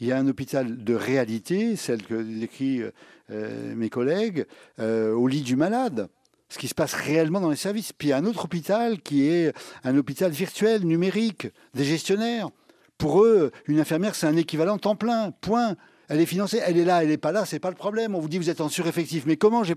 [0.00, 2.92] Il y a un hôpital de réalité, celle que décrivent
[3.30, 4.44] mes collègues,
[4.78, 6.08] au lit du malade
[6.48, 7.92] ce qui se passe réellement dans les services.
[7.92, 9.52] Puis il y a un autre hôpital qui est
[9.84, 12.50] un hôpital virtuel, numérique, des gestionnaires.
[12.98, 15.76] Pour eux, une infirmière, c'est un équivalent temps plein, point.
[16.08, 18.14] Elle est financée, elle est là, elle n'est pas là, c'est pas le problème.
[18.14, 19.74] On vous dit vous êtes en sureffectif, mais comment je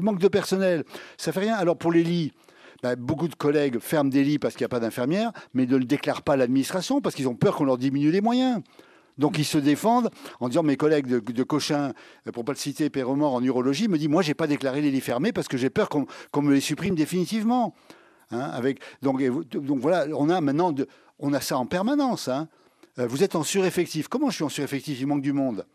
[0.00, 0.84] manque de personnel,
[1.16, 1.54] ça fait rien.
[1.54, 2.32] Alors pour les lits,
[2.82, 5.76] bah, beaucoup de collègues ferment des lits parce qu'il n'y a pas d'infirmières, mais ne
[5.76, 8.60] le déclarent pas à l'administration parce qu'ils ont peur qu'on leur diminue les moyens.
[9.18, 11.92] Donc ils se défendent en disant mes collègues de, Cochin,
[12.26, 14.90] euh, pour pas le citer, Péromort en urologie, me dit moi j'ai pas déclaré les
[14.90, 17.74] lits fermés parce que j'ai peur qu'on me les supprime définitivement.
[18.32, 18.60] Hein,
[19.02, 19.20] donc,
[19.80, 20.74] voilà, on a maintenant
[21.40, 22.28] ça en permanence.
[22.28, 22.48] Hein.
[22.98, 24.08] Euh, vous êtes en sureffectif.
[24.08, 25.00] Comment je suis en sureffectif?
[25.00, 25.66] Il manque du monde.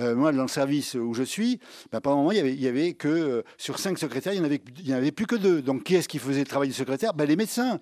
[0.00, 1.60] Euh, moi, dans le service où je suis,
[1.92, 4.96] ben, pendant un moment, il n'y avait, que euh, sur cinq secrétaires, il n'y en,
[4.96, 5.62] avait plus que deux.
[5.62, 7.14] Donc, qui est-ce qui faisait le travail de secrétaire?
[7.14, 7.80] Ben, Les médecins.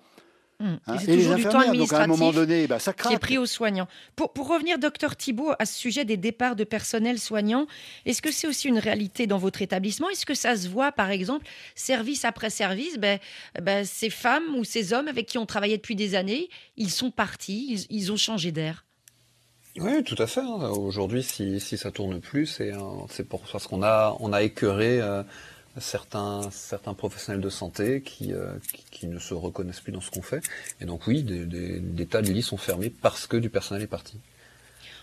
[0.63, 0.79] Mmh.
[0.87, 3.37] Hein, et, les du temps administratif à un moment donné, bah, ça qui est pris
[3.37, 3.89] aux soignants.
[4.15, 7.67] Pour, pour revenir, docteur Thibault, à ce sujet des départs de personnel soignant,
[8.07, 10.09] est-ce que c'est aussi une réalité dans votre établissement?
[10.09, 13.19] Est-ce que ça se voit, par exemple, service après service ben,
[13.61, 17.11] ben, Ces femmes ou ces hommes avec qui on travaillait depuis des années, ils sont
[17.11, 18.85] partis, ils, ont changé d'air?
[19.79, 20.43] Oui, tout à fait.
[20.43, 20.71] Hein.
[20.71, 25.25] Aujourd'hui, si, si ça tourne plus, c'est pour parce qu'on a on a écœuré euh,
[25.79, 28.55] certains, certains professionnels de santé qui, euh,
[28.91, 30.43] qui, ne se reconnaissent plus dans ce qu'on fait.
[30.81, 33.89] Et donc oui, des, des, tas de lits sont fermés parce que du personnel est
[33.89, 34.21] parti.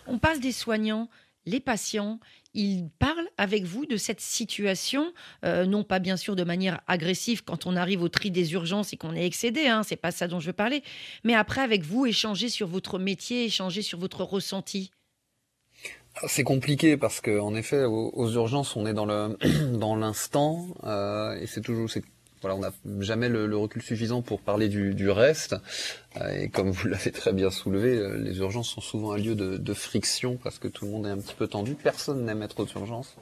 [0.07, 1.09] On parle des soignants,
[1.45, 2.19] les patients,
[2.53, 5.13] ils parlent avec vous de cette situation,
[5.45, 8.93] euh, non pas bien sûr de manière agressive quand on arrive au tri des urgences
[8.93, 10.83] et qu'on est excédé, hein, c'est pas ça dont je veux parler,
[11.23, 14.91] mais après avec vous échanger sur votre métier, échanger sur votre ressenti.
[16.27, 19.37] C'est compliqué parce que en effet, aux, urgences, on est dans le
[19.77, 22.03] dans l'instant euh, et c'est toujours c'est
[22.41, 25.57] voilà, on n'a jamais le, recul suffisant pour parler du, du reste.
[26.15, 29.35] Euh, et comme vous l'avez très bien soulevé, euh, les urgences sont souvent un lieu
[29.35, 31.75] de, de, friction parce que tout le monde est un petit peu tendu.
[31.75, 33.15] Personne n'aime être aux urgences,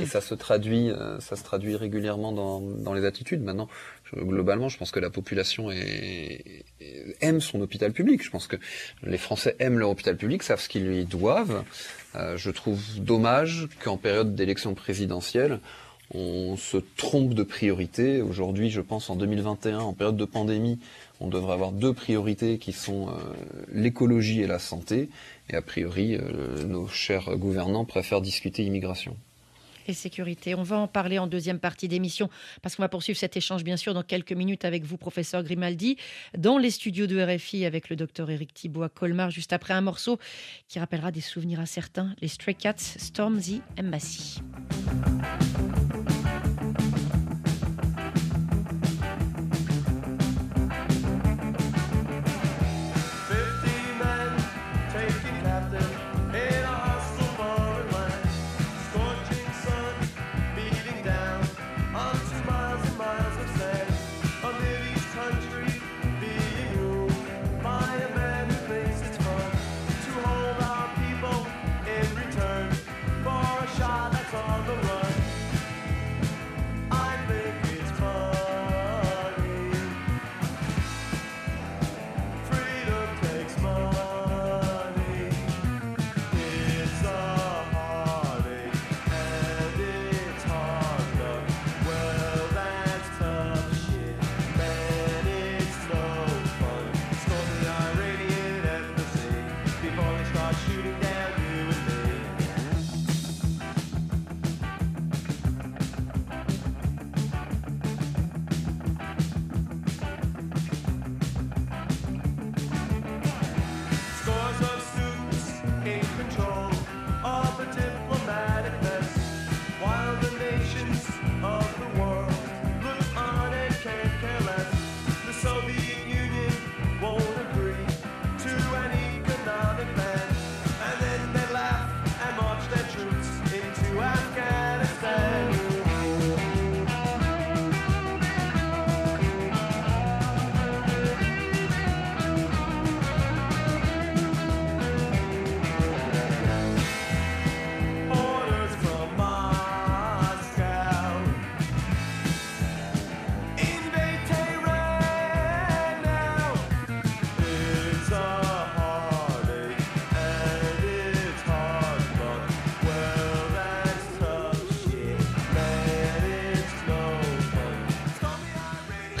[0.00, 3.44] et ça se traduit, ça se traduit régulièrement dans, dans les attitudes.
[3.44, 3.68] Maintenant,
[4.16, 5.70] globalement, je pense que la population
[7.20, 8.22] aime son hôpital public.
[8.22, 8.56] Je pense que
[9.02, 11.64] les Français aiment leur hôpital public, savent ce qu'ils lui doivent.
[12.16, 15.60] Euh, je trouve dommage qu'en période d'élection présidentielle,
[16.14, 18.22] on se trompe de priorité.
[18.22, 20.78] Aujourd'hui, je pense en 2021, en période de pandémie,
[21.20, 23.12] on devrait avoir deux priorités qui sont euh,
[23.70, 25.10] l'écologie et la santé.
[25.50, 29.16] Et a priori, euh, nos chers gouvernants préfèrent discuter immigration
[29.92, 30.54] sécurité.
[30.54, 32.28] On va en parler en deuxième partie d'émission
[32.62, 35.96] parce qu'on va poursuivre cet échange bien sûr dans quelques minutes avec vous, professeur Grimaldi,
[36.36, 39.80] dans les studios de RFI avec le docteur Eric Thibault à Colmar, juste après un
[39.80, 40.18] morceau
[40.68, 44.40] qui rappellera des souvenirs à certains, les Stray Cats, Stormzy, Embassy.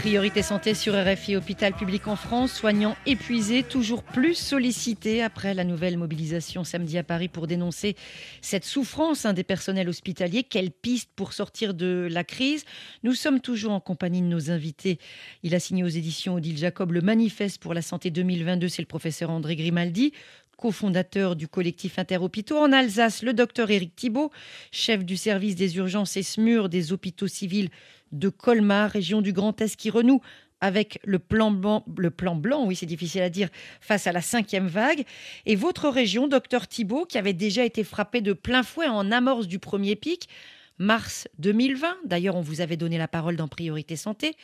[0.08, 5.64] Priorité santé sur RFI Hôpital public en France, soignants épuisés, toujours plus sollicités après la
[5.64, 7.94] nouvelle mobilisation samedi à Paris pour dénoncer
[8.40, 10.44] cette souffrance hein, des personnels hospitaliers.
[10.44, 12.64] Quelle piste pour sortir de la crise?
[13.02, 14.98] Nous sommes toujours en compagnie de nos invités.
[15.42, 18.86] Il a signé aux éditions Odile Jacob le manifeste pour la santé 2022, c'est le
[18.86, 20.14] professeur André Grimaldi
[20.58, 22.58] cofondateur du collectif Interhôpitaux.
[22.58, 24.30] En Alsace, le docteur Éric Thibault,
[24.72, 27.70] chef du service des urgences et SMUR des hôpitaux civils
[28.12, 30.20] de Colmar, région du Grand Est, qui renoue
[30.60, 33.48] avec le plan blanc, le plan blanc, oui, c'est difficile à dire,
[33.80, 35.04] face à la cinquième vague.
[35.46, 39.46] Et votre région, docteur Thibault, qui avait déjà été frappée de plein fouet en amorce
[39.46, 40.28] du premier pic,
[40.78, 41.96] mars 2020.
[42.04, 44.34] D'ailleurs, on vous avait donné la parole dans Priorité Santé,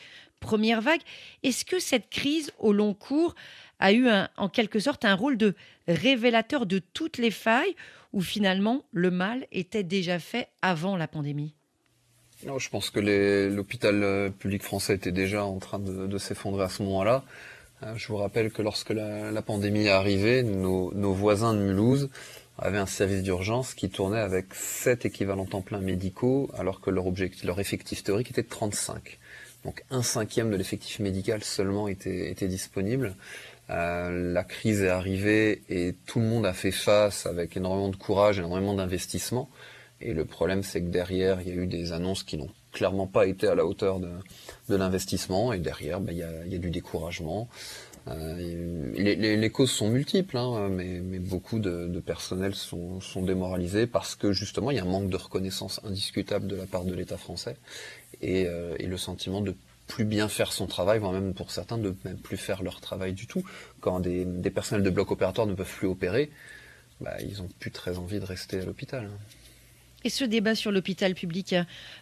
[0.40, 1.00] première vague.
[1.42, 3.34] Est-ce que cette crise au long cours
[3.80, 5.54] a eu en quelque sorte un rôle de
[5.88, 7.74] révélateur de toutes les failles
[8.12, 11.54] ou finalement le mal était déjà fait avant la pandémie?
[12.46, 16.68] Non, je pense que l'hôpital euh, public français était déjà en train de, s'effondrer à
[16.68, 17.24] ce moment-là.
[17.82, 22.10] Euh, je vous rappelle que lorsque la, pandémie est arrivée, nos, voisins de Mulhouse
[22.58, 27.06] avaient un service d'urgence qui tournait avec 7 équivalents temps plein médicaux, alors que leur,
[27.06, 29.18] objectif, leur effectif théorique était de 35.
[29.64, 33.16] Donc un cinquième de l'effectif médical seulement était, était disponible.
[33.70, 37.96] Euh, la crise est arrivée et tout le monde a fait face avec énormément de
[37.96, 39.48] courage énormément d'investissement.
[40.00, 43.06] Et le problème, c'est que derrière, il y a eu des annonces qui n'ont clairement
[43.06, 44.10] pas été à la hauteur de,
[44.68, 45.52] l'investissement.
[45.52, 47.48] Et derrière, bah, il, y a, du découragement.
[48.08, 54.70] Euh, les, causes sont multiples, hein, mais, beaucoup de, personnels sont, démoralisés parce que justement,
[54.70, 57.56] il y a un manque de reconnaissance indiscutable de la part de l'État français
[58.20, 59.54] et, euh, le sentiment de
[59.86, 63.12] plus bien faire son travail, voire même pour certains de même plus faire leur travail
[63.12, 63.44] du tout.
[63.80, 66.30] Quand des, personnels de bloc opératoire ne peuvent plus opérer,
[67.00, 69.06] bah, ils n'ont plus très envie de rester à l'hôpital.
[69.06, 69.43] Hein.
[70.04, 71.54] Et ce débat sur l'hôpital public,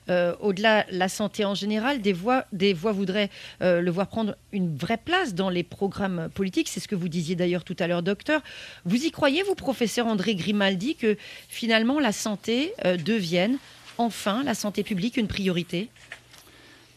[0.09, 3.31] euh, au-delà de la santé en général, des voix, voudraient
[3.63, 6.69] euh, le voir prendre une vraie place dans les programmes politiques.
[6.69, 8.43] C'est ce que vous disiez d'ailleurs tout à l'heure, docteur.
[8.85, 11.17] Vous y croyez, vous, professeur André Grimaldi, que
[11.49, 13.59] finalement la santé euh, devienne
[13.99, 15.89] enfin la santé publique une priorité?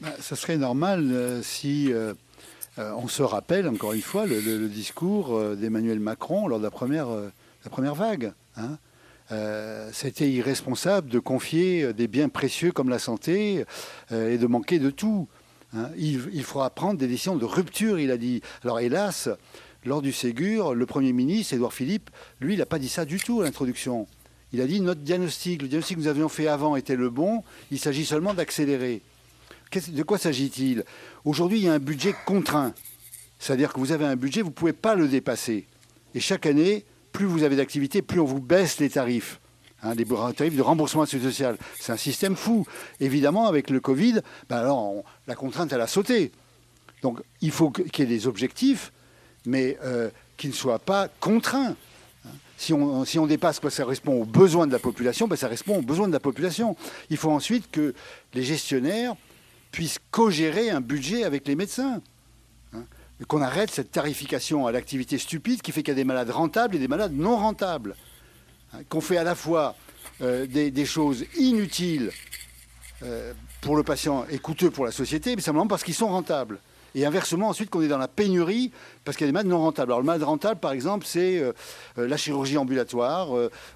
[0.01, 1.91] Bah, Ça serait normal si
[2.77, 7.69] on se rappelle, encore une fois, le, discours d'Emmanuel Macron lors de la première, la
[7.69, 8.33] première vague.
[8.57, 8.77] Hein
[9.31, 13.65] Euh, C'était irresponsable de confier des biens précieux comme la santé
[14.11, 15.27] euh, et de manquer de tout.
[15.75, 15.89] Hein.
[15.97, 18.41] Il, il, faudra prendre des décisions de rupture, il a dit.
[18.63, 19.29] Alors hélas,
[19.83, 22.09] lors du Ségur, le Premier ministre, Édouard Philippe,
[22.39, 24.07] lui, il n'a pas dit ça du tout à l'introduction.
[24.53, 27.43] Il a dit notre diagnostic, le diagnostic que nous avions fait avant était le bon,
[27.71, 29.01] il s'agit seulement d'accélérer.
[29.89, 30.83] De quoi s'agit-il?
[31.25, 32.73] Aujourd'hui, il y a un budget contraint.
[33.37, 35.67] C'est-à-dire que vous avez un budget, vous ne pouvez pas le dépasser.
[36.13, 36.85] Et chaque année,
[37.15, 39.39] plus vous avez d'activité, plus on vous baisse les tarifs.
[39.81, 41.57] Hein, les tarifs de remboursement social.
[41.79, 42.65] C'est un système fou.
[42.99, 46.33] Évidemment, avec le Covid, ben alors la contrainte, elle a sauté.
[47.01, 48.91] Donc il faut qu'il y ait des objectifs,
[49.45, 51.77] mais euh, qui ne soient pas contraints.
[52.57, 55.47] Si on, si on, dépasse, quoi, ça correspond aux besoins de la population, ben ça
[55.47, 56.75] correspond aux besoins de la population.
[57.09, 57.93] Il faut ensuite que
[58.33, 59.15] les gestionnaires
[59.71, 62.01] puissent co-gérer un budget avec les médecins
[63.27, 66.75] qu'on arrête cette tarification à l'activité stupide qui fait qu'il y a des malades rentables
[66.75, 67.95] et des malades non rentables.
[68.73, 69.75] Hein, qu'on fait à la fois
[70.21, 72.11] euh, des, choses inutiles
[73.03, 76.59] euh, pour le patient et coûteux pour la société, mais simplement parce qu'ils sont rentables.
[76.93, 78.71] Et inversement, ensuite, qu'on est dans la pénurie
[79.03, 79.91] parce qu'il y a des malades non rentables.
[79.91, 81.51] Alors, le malade rentable, par exemple, c'est euh,
[81.97, 83.29] la chirurgie ambulatoire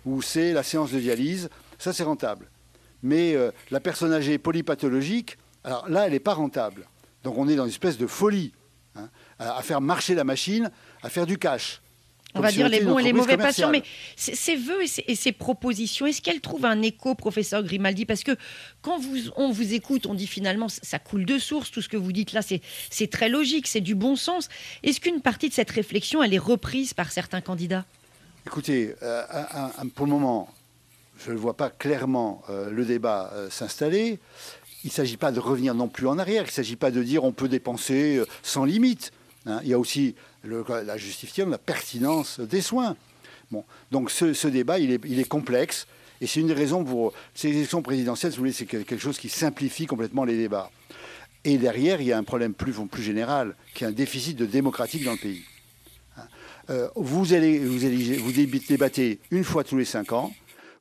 [0.06, 1.49] ou c'est la séance de dialyse.
[1.78, 2.49] Ça, c'est rentable.
[3.04, 3.36] Mais
[3.71, 6.88] la personne âgée polypathologique, alors là, elle n'est pas rentable.
[7.23, 8.52] Donc, on est dans une espèce de folie
[9.39, 10.69] à faire marcher la machine,
[11.03, 11.81] à faire du cash.
[12.35, 13.83] On va dire les bons et les mauvais patients, mais
[14.15, 18.05] ces vœux et ces, propositions, est-ce qu'elles trouvent un écho, professeur Grimaldi?
[18.05, 18.35] Parce que
[18.81, 21.97] quand vous, on vous écoute, on dit finalement, ça coule de source, tout ce que
[21.97, 24.49] vous dites là, c'est très logique, c'est du bon sens.
[24.83, 27.85] Est-ce qu'une partie de cette réflexion, elle est reprise par certains candidats?
[28.45, 29.23] Écoutez, euh,
[29.95, 30.49] pour le moment,
[31.25, 34.19] je ne vois pas clairement euh, le débat euh, s'installer.
[34.83, 37.03] Il ne s'agit pas de revenir non plus en arrière, il ne s'agit pas de
[37.03, 39.11] dire on peut dépenser sans limite.
[39.45, 42.95] Hein, il y a aussi la justification la pertinence des soins.
[43.51, 45.87] Bon, donc ce, débat, il est, complexe.
[46.21, 49.29] Et c'est une des raisons pour ces élections présidentielles, vous voulez, c'est quelque chose qui
[49.29, 50.69] simplifie complètement les débats.
[51.45, 54.45] Et derrière, il y a un problème plus, plus général, qui est un déficit de
[54.45, 55.41] démocratique dans le pays.
[56.17, 56.23] Hein,
[56.69, 58.31] euh, vous, allez, vous,
[58.67, 60.33] débattez une fois tous les cinq ans,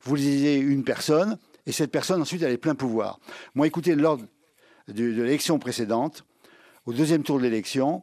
[0.03, 1.37] vous élisez une personne,
[1.69, 3.19] et cette personne, ensuite, elle est plein pouvoir.
[3.53, 4.25] Moi, écoutez, lors de,
[4.87, 6.25] de l'élection précédente,
[6.87, 8.01] au deuxième tour de l'élection,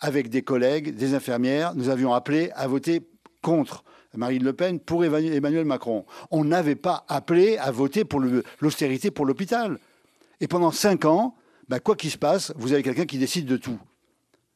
[0.00, 3.08] avec des collègues, des infirmières, nous avions appelé à voter
[3.40, 3.84] contre
[4.16, 6.06] Marine Le Pen pour Emmanuel Macron.
[6.32, 8.20] On n'avait pas appelé à voter pour
[8.60, 9.78] l'austérité pour l'hôpital.
[10.40, 11.36] Et pendant cinq ans,
[11.68, 13.78] bah, quoi qu'il se passe, vous avez quelqu'un qui décide de tout.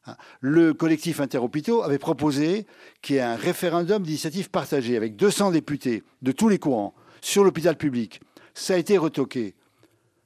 [0.05, 0.17] Hein.
[0.41, 2.67] Le collectif Interhôpitaux avait proposé
[3.01, 7.43] qu'il y ait un référendum d'initiative partagée avec 200 députés de tous les courants sur
[7.43, 8.21] l'hôpital public.
[8.59, 9.55] Ça a été retoqué.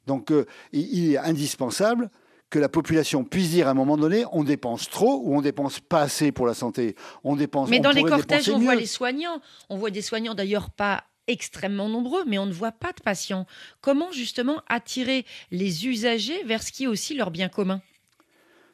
[0.08, 2.10] Donc euh, il est indispensable
[2.50, 5.80] que la population puisse dire à un moment donné on dépense trop ou on dépense
[5.80, 6.96] pas assez pour la santé.
[7.24, 7.70] On dépense.
[7.70, 9.42] Mais dans les cortèges, on voit les soignants.
[9.70, 13.46] On voit des soignants d'ailleurs pas extrêmement nombreux, mais on ne voit pas de patients.
[13.82, 17.82] Comment justement attirer les usagers vers ce qui est aussi leur bien commun?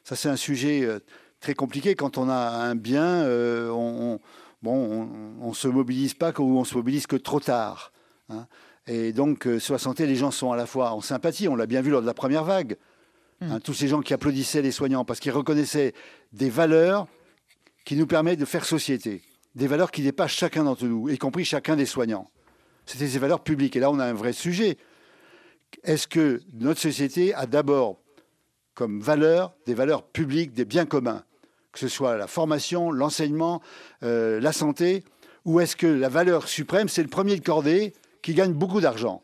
[0.04, 0.98] Ça, c'est un sujet euh,
[1.40, 1.94] très compliqué.
[1.94, 4.18] Quand on a un bien, euh, on,
[4.62, 5.08] bon,
[5.40, 7.92] on, se mobilise pas ou on se mobilise que trop tard.
[8.28, 8.46] Hein.
[8.86, 11.48] Et donc, euh, sur la santé, les gens sont à la fois en sympathie.
[11.48, 12.76] On l'a bien vu lors de la première vague.
[13.40, 13.60] Hein, mm.
[13.60, 15.94] tous ces gens qui applaudissaient les soignants parce qu'ils reconnaissaient
[16.32, 17.06] des valeurs
[17.84, 19.22] qui nous permettent de faire société,
[19.54, 22.30] des valeurs qui dépassent chacun d'entre nous, y compris chacun des soignants.
[22.86, 23.76] C'était ces valeurs publiques.
[23.76, 24.76] Et là, on a un vrai sujet.
[25.84, 28.00] Est-ce que notre société a d'abord
[28.74, 31.24] comme valeur des valeurs publiques, des biens communs,
[31.72, 33.60] que ce soit la formation, l'enseignement,
[34.02, 35.04] euh, la santé,
[35.44, 39.22] ou est-ce que la valeur suprême, c'est le premier de cordée qui gagne beaucoup d'argent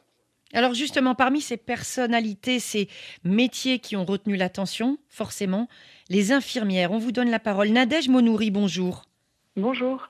[0.53, 2.89] alors justement, parmi ces personnalités, ces
[3.25, 5.69] métiers qui ont retenu l'attention, forcément,
[6.09, 6.93] les infirmières.
[6.93, 7.69] On vous donne la parole.
[7.71, 9.03] Nadège Monouri, bonjour.
[9.57, 10.09] Bonjour.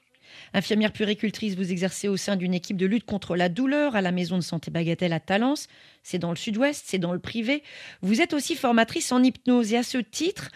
[0.52, 4.12] Infirmière puricultrice, vous exercez au sein d'une équipe de lutte contre la douleur à la
[4.12, 5.68] maison de santé Bagatelle à Talence.
[6.02, 7.62] C'est dans le sud-ouest, c'est dans le privé.
[8.02, 10.50] Vous êtes aussi formatrice en hypnose et à ce titre,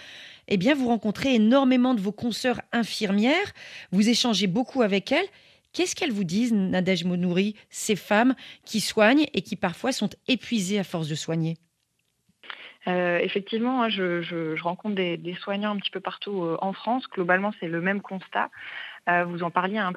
[0.49, 3.53] eh bien, vous rencontrez énormément de vos consoeurs infirmières.
[3.93, 5.29] Vous échangez beaucoup avec elles
[5.73, 10.79] Qu'est-ce qu'elles vous disent, Nadège Monouri, ces femmes qui soignent et qui parfois sont épuisées
[10.79, 11.57] à force de soigner?
[12.89, 17.07] Euh, effectivement, hein, je, rencontre des, soignants un petit peu partout euh, en France.
[17.11, 18.51] Globalement, c'est le même constat.
[19.09, 19.93] Euh, vous en parliez hein,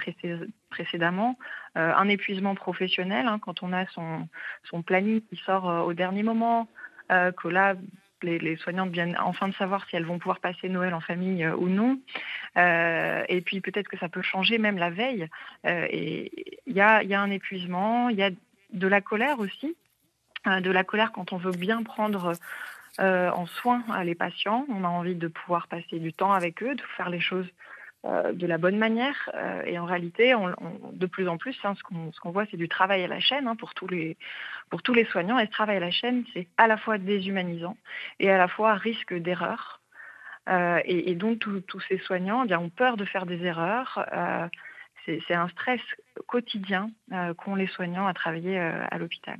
[0.69, 1.37] précédemment.
[1.75, 4.27] un épuisement professionnel, hein, quand on a son,
[4.63, 6.67] son planning qui sort au dernier moment,
[7.09, 7.75] que là,
[8.23, 11.55] les, soignantes viennent enfin de savoir si elles vont pouvoir passer Noël en famille euh,
[11.55, 11.99] ou non.
[12.57, 15.27] Euh, et puis peut-être que ça peut changer même la veille.
[15.65, 18.31] Euh, et il y a, un épuisement, il y a
[18.71, 19.75] de la colère aussi.
[20.45, 22.33] de la colère quand on veut bien prendre
[22.99, 24.65] en soin les patients.
[24.69, 27.47] On a envie de pouvoir passer du temps avec eux, de faire les choses
[28.03, 29.29] de la bonne manière.
[29.65, 30.33] et en réalité,
[30.91, 33.55] de plus en plus, hein, ce qu'on voit, c'est du travail à la chaîne hein,
[33.55, 34.17] pour, tous les,
[34.69, 35.39] pour tous les soignants.
[35.39, 37.77] Et ce travail à la chaîne, c'est à la fois déshumanisant
[38.19, 39.81] et à la fois risque d'erreur.
[40.85, 44.05] Et, donc, tous ces soignants eh ont peur de faire des erreurs.
[45.05, 45.81] c'est un stress
[46.27, 46.91] quotidien
[47.37, 49.37] qu'ont les soignants à travailler à l'hôpital.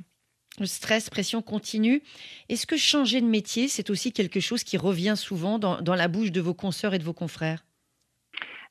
[0.60, 2.02] Le stress, pression continue.
[2.48, 6.30] Est-ce que changer de métier, c'est aussi quelque chose qui revient souvent dans, la bouche
[6.30, 7.64] de vos consoeurs et de vos confrères?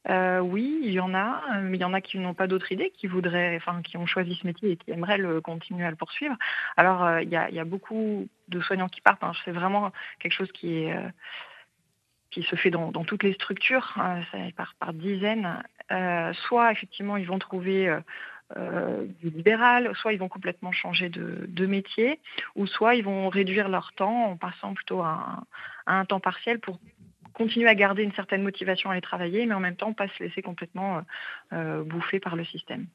[0.09, 2.71] Euh, oui, il y en a, mais il y en a qui n'ont pas d'autres
[2.71, 5.89] idées, qui voudraient, enfin, qui ont choisi ce métier et qui aimeraient le, continuer à
[5.89, 6.35] le poursuivre.
[6.75, 9.23] Alors, euh, il, y a, beaucoup de soignants qui partent.
[9.23, 9.31] Hein.
[9.45, 11.09] C'est vraiment quelque chose qui euh,
[12.31, 14.21] se fait dans, toutes les structures, hein.
[14.79, 15.63] par dizaines.
[16.47, 17.95] soit effectivement, ils vont trouver
[18.57, 22.19] euh, du libéral, soit ils vont complètement changer de, métier,
[22.55, 25.43] ou soit ils vont réduire leur temps en passant plutôt à
[25.87, 26.79] un, temps partiel pour
[27.33, 30.23] continuer à garder une certaine motivation à aller travailler, mais en même temps pas se
[30.23, 31.01] laisser complètement euh,
[31.53, 32.87] euh, bouffer par le système.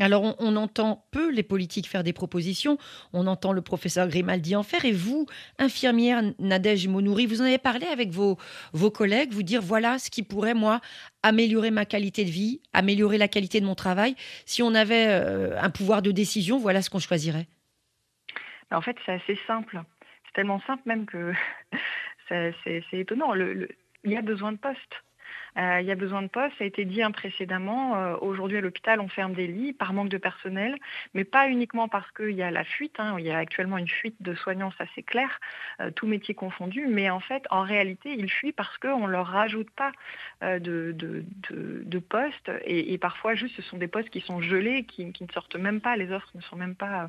[0.00, 2.78] Alors, on, entend peu les politiques faire des propositions,
[3.12, 5.26] on entend le professeur Grimaldi en faire, et vous,
[5.58, 8.38] infirmière Nadège Monouri, vous en avez parlé avec vos,
[8.72, 10.80] vos collègues, vous dire voilà ce qui pourrait, moi,
[11.24, 14.14] améliorer ma qualité de vie, améliorer la qualité de mon travail.
[14.46, 17.48] Si on avait euh, un pouvoir de décision, voilà ce qu'on choisirait.
[18.70, 19.80] En fait, c'est assez simple.
[20.26, 21.32] C'est tellement simple même que
[22.28, 23.34] c'est étonnant.
[23.34, 23.68] il
[24.04, 25.04] y a besoin de postes.
[25.56, 27.96] Euh, il y a besoin de postes, ça a été dit précédemment.
[27.96, 30.76] Euh, aujourd'hui, à l'hôpital, on ferme des lits par manque de personnel,
[31.14, 32.96] mais pas uniquement parce qu'il y a la fuite.
[32.98, 33.16] Hein.
[33.18, 35.40] il y a actuellement une fuite de soignants, ça c'est clair,
[35.80, 36.86] euh, tout métier confondu.
[36.86, 39.92] Mais en fait, en réalité, ils fuient parce qu'on ne leur rajoute pas
[40.42, 42.50] de, de, postes.
[42.64, 45.96] Et, parfois, juste, ce sont des postes qui sont gelés, qui, ne sortent même pas,
[45.96, 47.08] les offres ne sont même pas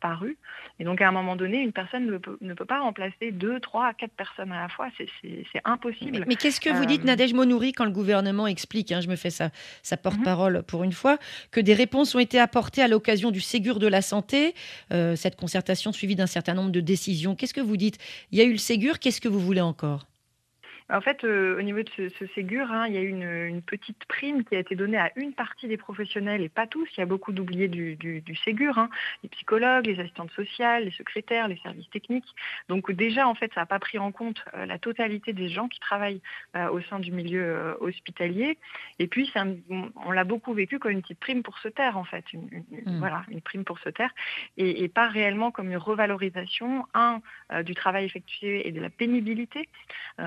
[0.00, 0.36] parues.
[0.78, 3.60] Et donc, à un moment donné, une personne ne peut, ne peut pas remplacer deux,
[3.60, 4.88] trois, quatre personnes à la fois.
[4.98, 6.24] C'est impossible.
[6.26, 9.30] Mais, qu'est-ce que vous dites, Nadège nourri quand le gouvernement explique, hein, je me fais
[9.30, 9.50] sa,
[9.82, 11.18] sa porte-parole pour une fois,
[11.50, 14.54] que des réponses ont été apportées à l'occasion du Ségur de la santé,
[14.92, 17.34] euh, cette concertation suivie d'un certain nombre de décisions.
[17.34, 17.98] Qu'est-ce que vous dites?
[18.30, 20.06] Il y a eu le Ségur, qu'est-ce que vous voulez encore?
[20.90, 24.04] En fait, euh, au niveau de ce, Ségur, hein, il y a eu une, petite
[24.04, 26.86] prime qui a été donnée à une partie des professionnels et pas tous.
[26.96, 28.90] Il y a beaucoup d'oubliés du, Ségur, hein.
[29.22, 32.28] les psychologues, les assistantes sociales, les secrétaires, les services techniques.
[32.68, 35.68] Donc déjà, en fait, ça n'a pas pris en compte euh, la totalité des gens
[35.68, 36.20] qui travaillent
[36.54, 38.58] euh, au sein du milieu hospitalier.
[38.98, 39.32] Et puis,
[40.04, 42.30] on l'a beaucoup vécu comme une petite prime pour se taire, en fait.
[42.34, 42.98] Une, mmh.
[42.98, 44.10] Voilà, une prime pour se taire.
[44.58, 47.20] Et, pas réellement comme une revalorisation, un,
[47.62, 49.68] du travail effectué et de la pénibilité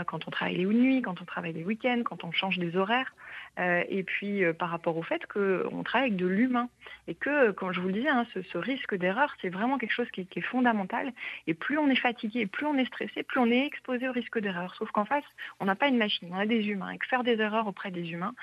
[0.08, 3.14] quand on travaille les nuits, quand on travaille les week-ends, quand on change des horaires.
[3.60, 6.70] Euh, et puis euh, par rapport au fait qu'on travaille avec de l'humain.
[7.08, 10.10] Et que, comme je vous le disais, hein, ce, risque d'erreur, c'est vraiment quelque chose
[10.12, 11.12] qui, est fondamental.
[11.48, 14.40] Et plus on est fatigué, plus on est stressé, plus on est exposé au risque
[14.40, 14.76] d'erreur.
[14.76, 15.24] Sauf qu'en face,
[15.60, 16.92] on n'a pas une machine, on a des humains.
[16.92, 18.36] Et que faire des erreurs auprès des humains,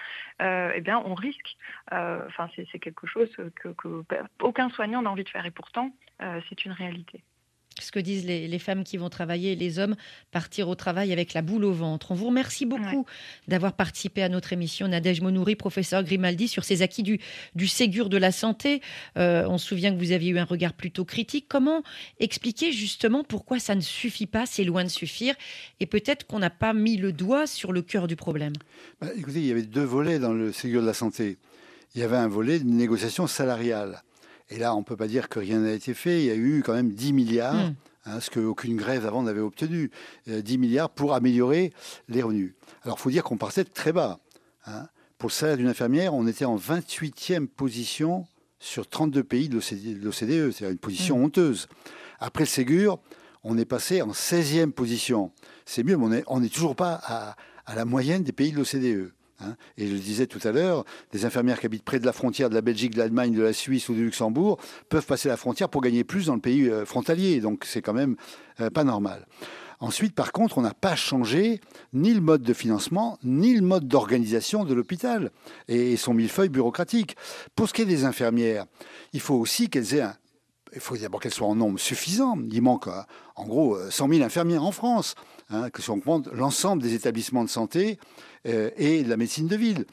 [0.43, 1.57] euh, eh bien, on risque.
[1.93, 3.75] Enfin, c'est quelque chose que,
[4.43, 5.47] aucun soignant n'a envie de faire.
[5.47, 5.91] Et pourtant,
[6.49, 7.23] c'est une réalité
[7.81, 9.97] ce que disent les, femmes qui vont travailler et les hommes
[10.31, 12.13] partir au travail avec la boule au ventre.
[12.13, 13.05] On vous remercie beaucoup
[13.49, 14.87] d'avoir participé à notre émission.
[14.87, 17.19] Nadège Monouri, professeur Grimaldi, sur ces acquis du,
[17.55, 18.81] du Ségur de la santé.
[19.19, 21.47] Euh, on se souvient que vous aviez eu un regard plutôt critique.
[21.49, 21.83] Comment
[22.21, 25.35] expliquer justement pourquoi ça ne suffit pas, c'est loin de suffire,
[25.81, 28.53] et peut-être qu'on n'a pas mis le doigt sur le cœur du problème?
[29.01, 31.39] Bah, Écoutez, il y avait deux volets dans le Ségur de la santé.
[31.95, 34.03] Il y avait un volet de négociation salariale
[34.51, 36.21] et là, on ne peut pas dire que rien n'a été fait.
[36.21, 37.75] Il y a eu quand même 10 milliards, hmm.
[38.07, 39.91] hein, ce qu'aucune grève avant n'avait obtenu.
[40.27, 41.73] 10 euh, milliards pour améliorer
[42.09, 42.55] les revenus.
[42.83, 44.21] Alors, il faut dire qu'on partait de très bas.
[44.67, 44.87] Hein.
[45.19, 48.27] Pour le salaire d'une infirmière, on était en 28e position
[48.59, 50.53] sur 32 pays de l'OCDE.
[50.53, 51.25] C'est une position hmm.
[51.25, 51.69] honteuse.
[52.21, 52.99] Après le Ségur,
[53.43, 55.33] on est passé en 16e position.
[55.65, 59.13] C'est mieux, mais on n'est toujours pas à, à la moyenne des pays de l'OCDE.
[59.41, 59.57] Hein.
[59.77, 62.51] Et je le disais tout à l'heure, des infirmières qui habitent près de la frontière
[62.51, 64.59] de la Belgique, de l'Allemagne, de la Suisse ou du Luxembourg
[64.89, 67.41] peuvent passer la frontière pour gagner plus dans le pays euh, frontalier.
[67.41, 68.17] Donc c'est quand même
[68.61, 69.27] euh, pas normal.
[69.81, 71.61] Ensuite, par contre, on n'a pas changé
[71.93, 75.31] ni le mode de financement, ni le mode d'organisation de l'hôpital
[75.69, 77.17] et son millefeuille bureaucratique.
[77.57, 78.67] Pour ce qui est des infirmières,
[79.13, 80.17] il faut aussi qu'elles aient un,
[80.73, 82.39] il faut d'abord qu'elles soient en nombre suffisant.
[82.51, 83.03] Il manque euh,
[83.37, 85.17] en gros 100 000 infirmières en France,
[85.51, 87.99] hein, que si on compte l'ensemble des établissements de santé
[88.45, 89.87] et de la médecine de ville.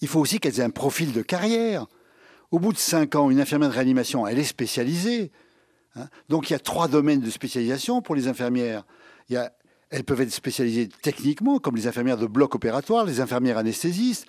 [0.00, 1.86] Il faut aussi qu'elles aient un profil de carrière.
[2.50, 5.32] Au bout de 5 ans, une infirmière de réanimation, elle est spécialisée.
[5.96, 6.08] Hein.
[6.28, 8.84] Donc il y a trois domaines de spécialisation pour les infirmières.
[9.28, 14.26] Elles peuvent être spécialisées techniquement, comme les infirmières de bloc opératoire, les infirmières anesthésistes.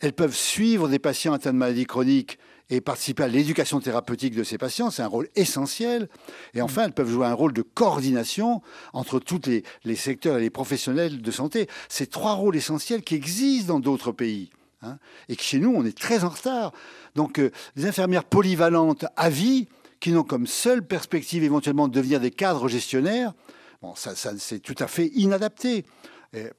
[0.00, 2.38] Elles peuvent suivre des patients atteints de maladies chroniques
[2.70, 4.90] et participer à l'éducation thérapeutique de ces patients.
[4.90, 6.08] C'est un rôle essentiel.
[6.54, 8.62] Et enfin, elles peuvent jouer un rôle de coordination
[8.94, 9.42] entre tous
[9.84, 11.68] les, secteurs et les professionnels de santé.
[11.88, 14.50] C'est trois rôles essentiels qui existent dans d'autres pays.
[14.80, 16.72] Hein, et que chez nous, on est très en retard.
[17.14, 19.68] Donc, euh, des infirmières polyvalentes à vie,
[20.00, 23.34] qui n'ont comme seule perspective éventuellement de devenir des cadres gestionnaires,
[23.82, 25.84] bon, ça, c'est tout à fait inadapté.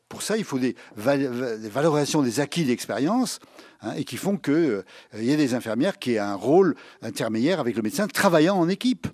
[0.08, 3.40] Pour ça, il faut des, valorisations des acquis d'expérience
[3.82, 4.84] hein, et qui font qu'il euh,
[5.16, 9.08] y ait des infirmières qui aient un rôle intermédiaire avec le médecin travaillant en équipe.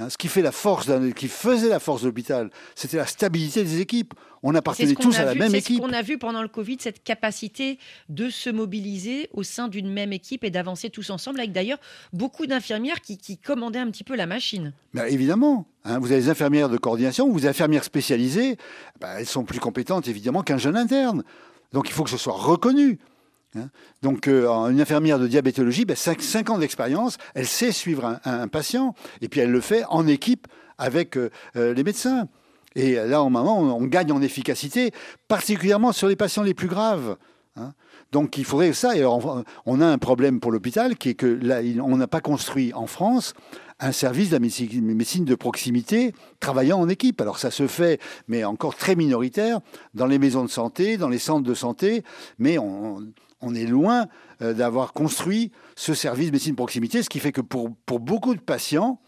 [0.00, 3.62] Hein, ce qui fait la force, qui faisait la force de l'hôpital, c'était la stabilité
[3.62, 4.14] des équipes.
[4.42, 5.76] On appartenait tous à la même équipe.
[5.76, 7.78] Ce qu'on a vu pendant le Covid, cette capacité
[8.08, 11.78] de se mobiliser au sein d'une même équipe et d'avancer tous ensemble, avec d'ailleurs
[12.14, 14.72] beaucoup d'infirmières qui, commandaient un petit peu la machine.
[14.94, 18.56] Mais évidemment, hein, vous avez des infirmières de coordination, vous avez des infirmières spécialisées,
[19.00, 21.24] bah, elles sont plus compétentes évidemment qu'un jeune interne.
[21.72, 22.98] Donc il faut que ce soit reconnu.
[23.56, 23.68] Hein.
[24.02, 28.94] Donc, euh, une infirmière de diabétologie, 5, ben, ans d'expérience, elle sait suivre un, patient,
[29.20, 30.46] et puis elle le fait en équipe
[30.78, 32.28] avec euh, euh, les médecins.
[32.76, 34.92] Et là, en moment, on, gagne en efficacité,
[35.26, 37.16] particulièrement sur les patients les plus graves.
[37.56, 37.72] Hein.
[38.12, 38.96] Donc, il faudrait ça.
[38.96, 42.72] Et on, a un problème pour l'hôpital qui est que là, on n'a pas construit
[42.74, 43.34] en France
[43.80, 47.20] un service de la médecine de proximité travaillant en équipe.
[47.20, 47.98] Alors ça se fait,
[48.28, 49.60] mais encore très minoritaire,
[49.94, 52.04] dans les maisons de santé, dans les centres de santé,
[52.38, 53.00] mais on,
[53.40, 54.06] on est loin
[54.42, 57.70] euh, d'avoir construit ce service de médecine de proximité, ce qui fait que pour,
[58.00, 59.00] beaucoup de patients,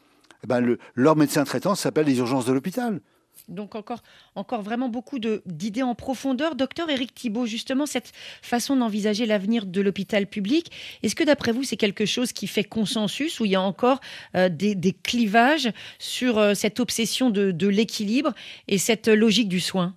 [0.45, 3.01] eh ben le, leur médecin traitant s'appelle les urgences de l'hôpital.
[3.49, 4.03] Donc encore,
[4.35, 6.55] encore vraiment beaucoup d'idées en profondeur.
[6.55, 10.71] Docteur Éric Thibault, justement, cette façon d'envisager l'avenir de l'hôpital public,
[11.03, 14.01] est-ce que d'après vous, c'est quelque chose qui fait consensus ou il y a encore
[14.37, 18.33] euh, des, clivages sur euh, cette obsession de l'équilibre
[18.69, 19.97] et cette logique du soin?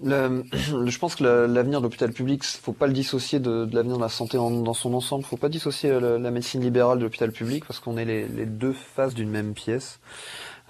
[0.02, 4.02] je pense que l'avenir de l'hôpital public, il faut pas le dissocier de, l'avenir de
[4.02, 5.24] la santé dans son ensemble.
[5.24, 8.72] Il faut pas dissocier la, médecine libérale de l'hôpital public parce qu'on est les, deux
[8.72, 10.00] faces d'une même pièce.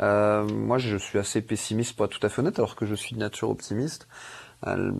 [0.01, 3.15] Euh, moi, je suis assez pessimiste être tout à fait honnête, alors que je suis
[3.15, 4.09] de nature optimiste.
[4.67, 4.93] Euh,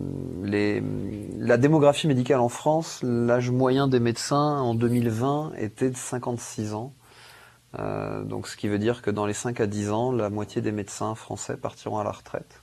[1.37, 6.93] la démographie médicale en France, l'âge moyen des médecins en 2020 était de 56 ans.
[7.79, 10.61] Euh, donc, ce qui veut dire que dans les 5 à 10 ans, la moitié
[10.61, 12.61] des médecins français partiront à la retraite.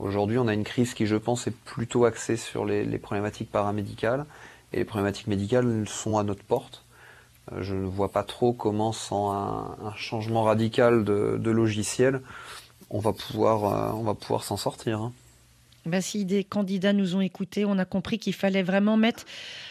[0.00, 4.24] Aujourd'hui, on a une crise qui, je pense, est plutôt axée sur les, problématiques paramédicales.
[4.72, 6.84] Et les problématiques médicales sont à notre porte.
[7.52, 12.22] Euh, je ne vois pas trop comment, sans un, changement radical de, logiciel,
[12.88, 15.00] on va pouvoir, euh, s'en sortir.
[15.00, 15.12] Hein.
[15.86, 19.24] Ben, si des candidats nous ont écoutés, on a compris qu'il fallait vraiment mettre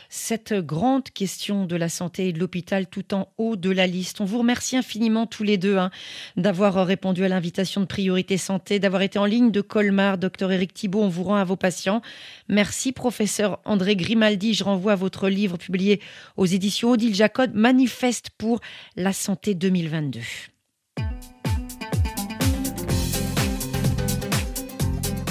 [0.09, 4.19] cette grande question de la santé et de l'hôpital tout en haut de la liste.
[4.19, 5.91] On vous remercie infiniment tous les deux hein,
[6.35, 10.17] d'avoir répondu à l'invitation de Priorité Santé, d'avoir été en ligne de Colmar.
[10.17, 12.01] Docteur Éric Thibault, on vous rend à vos patients.
[12.47, 14.55] Merci, professeur André Grimaldi.
[14.55, 16.01] Je renvoie à votre livre publié
[16.37, 18.61] aux éditions Odile Jacob, Manifeste pour
[18.95, 20.21] la santé 2022.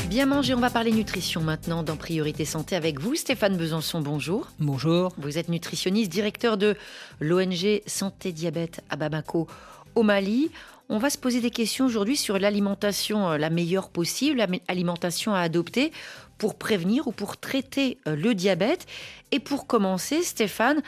[0.08, 4.00] Bien manger, on va parler nutrition maintenant dans Priorité Santé avec vous, Stéphane Besançon.
[4.00, 4.48] Bonjour.
[4.58, 5.12] Bonjour.
[5.18, 6.76] Vous êtes nutritionniste, directeur de
[7.20, 9.46] l'ONG Santé Diabète à Bamako
[9.94, 10.50] au Mali.
[10.88, 15.40] On va se poser des questions aujourd'hui sur l'alimentation euh, la meilleure possible, l'alimentation à
[15.40, 15.92] adopter
[16.38, 18.86] pour prévenir ou pour traiter euh, le diabète.
[19.30, 20.82] Et pour commencer, Stéphane,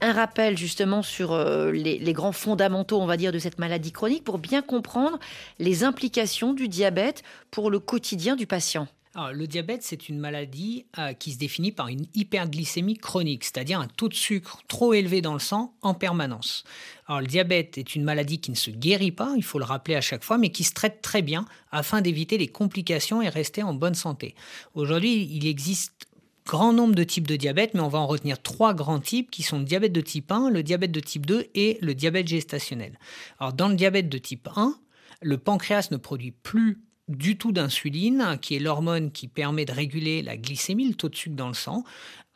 [0.00, 4.24] un rappel justement sur euh, les, grands fondamentaux, on va dire, de cette maladie chronique
[4.24, 5.18] pour bien comprendre
[5.58, 8.88] les implications du diabète pour le quotidien du patient.
[9.32, 13.88] Le diabète, c'est une maladie euh, qui se définit par une hyperglycémie chronique, c'est-à-dire un
[13.88, 16.64] taux de sucre trop élevé dans le sang en permanence.
[17.08, 20.00] Le diabète est une maladie qui ne se guérit pas, il faut le rappeler à
[20.00, 23.74] chaque fois, mais qui se traite très bien afin d'éviter les complications et rester en
[23.74, 24.34] bonne santé.
[24.74, 26.08] Aujourd'hui, il existe
[26.46, 29.42] grand nombre de types de diabète, mais on va en retenir trois grands types qui
[29.42, 32.98] sont le diabète de type 1, le diabète de type 2 et le diabète gestationnel.
[33.38, 34.74] Alors dans le diabète de type 1,
[35.22, 40.22] le pancréas ne produit plus du tout d'insuline, qui est l'hormone qui permet de réguler
[40.22, 41.84] la glycémie, le taux de sucre dans le sang.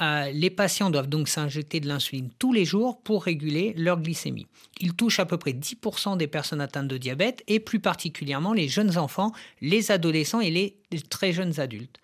[0.01, 4.47] Euh, les patients doivent donc s'injecter de l'insuline tous les jours pour réguler leur glycémie.
[4.81, 8.69] Il touche à peu près 10% des personnes atteintes de diabète et plus particulièrement les
[8.69, 10.79] jeunes enfants, les adolescents et les
[11.11, 11.99] très jeunes adultes.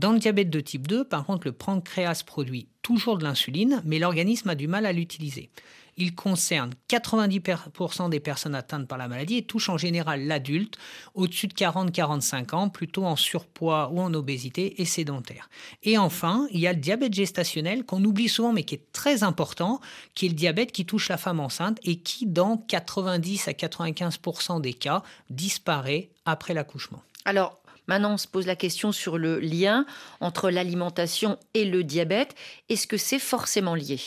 [0.00, 3.98] Dans le diabète de type 2, par contre, le pancréas produit toujours de l'insuline, mais
[3.98, 5.50] l'organisme a du mal à l'utiliser.
[5.96, 10.76] Il concerne 90% des personnes atteintes par la maladie et touche en général l'adulte
[11.14, 15.48] au-dessus de 40-45 ans, plutôt en surpoids ou en obésité et sédentaire.
[15.82, 19.22] Et enfin, il y a le diabète gestationnel qu'on oublie souvent mais qui est très
[19.22, 19.80] important,
[20.14, 24.60] qui est le diabète qui touche la femme enceinte et qui, dans 90 à 95%
[24.60, 27.02] des cas, disparaît après l'accouchement.
[27.24, 29.84] Alors, Maintenant, on se pose la question sur le lien
[30.20, 32.34] entre l'alimentation et le diabète.
[32.68, 34.00] Est-ce que c'est forcément lié?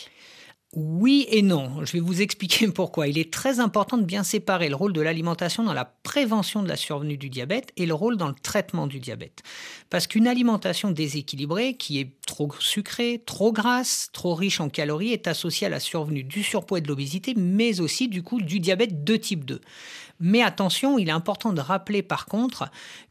[0.79, 1.83] Oui et non.
[1.85, 3.07] Je vais vous expliquer pourquoi.
[3.07, 6.69] Il est très important de bien séparer le rôle de l'alimentation dans la prévention de
[6.69, 9.41] la survenue du diabète et le rôle dans le traitement du diabète.
[9.89, 15.27] Parce qu'une alimentation déséquilibrée, qui est trop sucrée, trop grasse, trop riche en calories, est
[15.27, 19.03] associée à la survenue du surpoids et de l'obésité, mais aussi du coup du diabète
[19.03, 19.59] de type 2.
[20.19, 22.69] Mais attention, il est important de rappeler par contre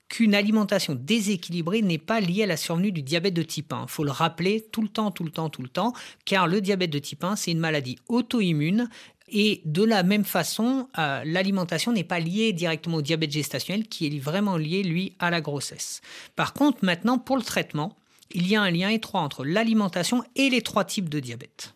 [0.09, 3.83] qu'une alimentation déséquilibrée n'est pas liée à la survenue du diabète de type 1.
[3.83, 5.93] Il faut le rappeler tout le temps, tout le temps, tout le temps,
[6.25, 8.89] car le diabète de type 1, c'est une maladie auto-immune
[9.29, 14.07] et de la même façon, euh, l'alimentation n'est pas liée directement au diabète gestationnel, qui
[14.07, 16.01] est vraiment lié, lui, à la grossesse.
[16.37, 17.97] Par contre, maintenant, pour le traitement,
[18.31, 21.75] il y a un lien étroit entre l'alimentation et les trois types de diabète.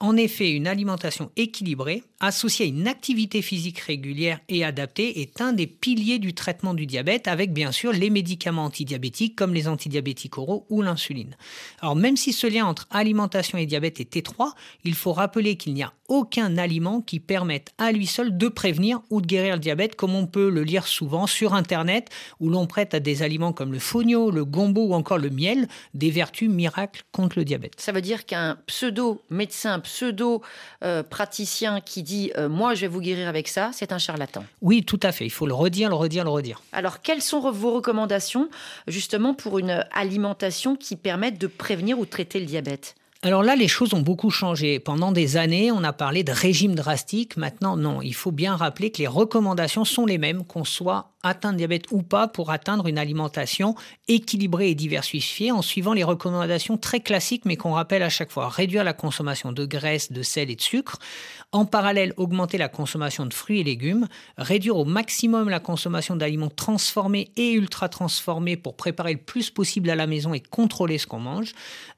[0.00, 5.52] En effet, une alimentation équilibrée, associée à une activité physique régulière et adaptée, est un
[5.52, 10.38] des piliers du traitement du diabète, avec bien sûr les médicaments antidiabétiques comme les antidiabétiques
[10.38, 11.36] oraux ou l'insuline.
[11.80, 14.54] Alors même si ce lien entre alimentation et diabète est étroit,
[14.84, 19.00] il faut rappeler qu'il n'y a aucun aliment qui permette à lui seul de prévenir
[19.10, 22.10] ou de guérir le diabète, comme on peut le lire souvent sur Internet,
[22.40, 25.66] où l'on prête à des aliments comme le fonio, le gombo ou encore le miel
[25.94, 27.74] des vertus miracles contre le diabète.
[27.78, 33.48] Ça veut dire qu'un pseudo-médecin, pseudo-praticien qui dit euh, Moi, je vais vous guérir avec
[33.48, 34.44] ça, c'est un charlatan.
[34.62, 35.24] Oui, tout à fait.
[35.24, 36.62] Il faut le redire, le redire, le redire.
[36.72, 38.48] Alors, quelles sont vos recommandations
[38.86, 42.94] justement pour une alimentation qui permette de prévenir ou traiter le diabète?
[43.22, 44.78] Alors là, les choses ont beaucoup changé.
[44.78, 47.38] Pendant des années, on a parlé de régime drastique.
[47.38, 48.02] Maintenant, non.
[48.02, 51.86] Il faut bien rappeler que les recommandations sont les mêmes, qu'on soit atteint de diabète
[51.90, 53.74] ou pas, pour atteindre une alimentation
[54.08, 58.48] équilibrée et diversifiée en suivant les recommandations très classiques, mais qu'on rappelle à chaque fois.
[58.48, 60.98] Réduire la consommation de graisse, de sel et de sucre.
[61.52, 64.08] En parallèle, augmenter la consommation de fruits et légumes.
[64.36, 69.88] Réduire au maximum la consommation d'aliments transformés et ultra transformés pour préparer le plus possible
[69.90, 71.52] à la maison et contrôler ce qu'on mange.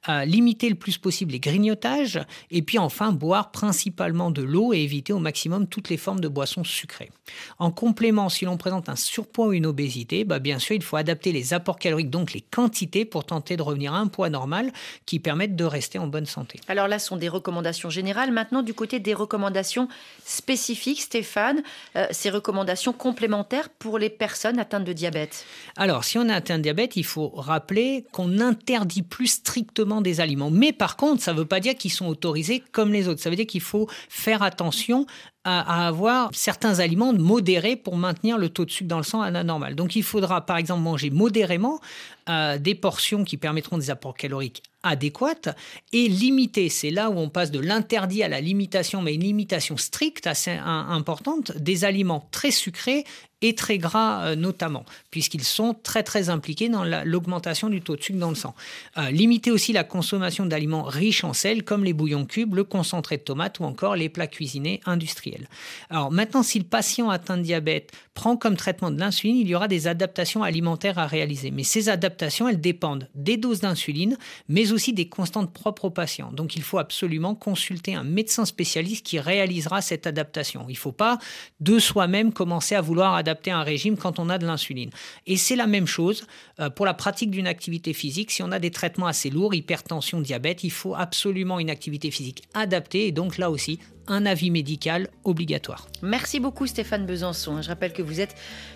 [0.08, 2.20] Euh, limiter le plus possible les grignotages,
[2.50, 6.28] et puis enfin boire principalement de l'eau et éviter au maximum toutes les formes de
[6.28, 7.10] boissons sucrées.
[7.58, 10.96] En complément, si l'on présente un surpoids ou une obésité, bah bien sûr, il faut
[10.96, 14.72] adapter les apports caloriques, donc les quantités, pour tenter de revenir à un poids normal
[15.06, 16.60] qui permette de rester en bonne santé.
[16.68, 18.30] Alors là, ce sont des recommandations générales.
[18.30, 19.88] Maintenant, du côté des recommandations
[20.22, 21.62] spécifiques, Stéphane,
[21.96, 25.46] euh, ces recommandations complémentaires pour les personnes atteintes de diabète
[25.76, 30.20] Alors, si on a atteint de diabète, il faut rappeler qu'on n'interdit plus strictement des
[30.20, 30.50] aliments.
[30.50, 33.22] Mais par contre, ça ne veut pas dire qu'ils sont autorisés comme les autres.
[33.22, 35.06] Ça veut dire qu'il faut faire attention
[35.46, 39.30] à, avoir certains aliments modérés pour maintenir le taux de sucre dans le sang à
[39.30, 39.76] la normale.
[39.76, 41.80] Donc il faudra par exemple manger modérément
[42.28, 45.56] euh, des portions qui permettront des apports caloriques adéquates
[45.92, 49.76] et limiter, c'est là où on passe de l'interdit à la limitation, mais une limitation
[49.76, 53.04] stricte assez importante, des aliments très sucrés
[53.42, 58.02] et très gras euh, notamment, puisqu'ils sont très très impliqués dans l'augmentation du taux de
[58.02, 58.54] sucre dans le sang.
[58.96, 63.18] Euh, limiter aussi la consommation d'aliments riches en sel, comme les bouillons cubes, le concentré
[63.18, 65.48] de tomate ou encore les plats cuisinés industriels.
[65.90, 69.54] Alors maintenant, si le patient atteint de diabète prend comme traitement de l'insuline, il y
[69.54, 71.50] aura des adaptations alimentaires à réaliser.
[71.50, 74.16] Mais ces adaptations, elles dépendent des doses d'insuline,
[74.48, 76.30] mais aussi des constantes propres au patient.
[76.32, 80.64] Donc il faut absolument consulter un médecin spécialiste qui réalisera cette adaptation.
[80.68, 81.18] Il ne faut pas
[81.60, 84.90] de soi-même commencer à vouloir adapter un régime quand on a de l'insuline.
[85.26, 86.26] Et c'est la même chose
[86.60, 88.30] euh, pour la pratique d'une activité physique.
[88.30, 92.42] Si on a des traitements assez lourds, hypertension, diabète, il faut absolument une activité physique
[92.54, 93.78] adaptée et donc là aussi
[94.08, 95.88] un avis médical obligatoire.
[96.02, 97.62] Merci beaucoup Stéphane Besançon.
[97.62, 98.34] Je rappelle que vous êtes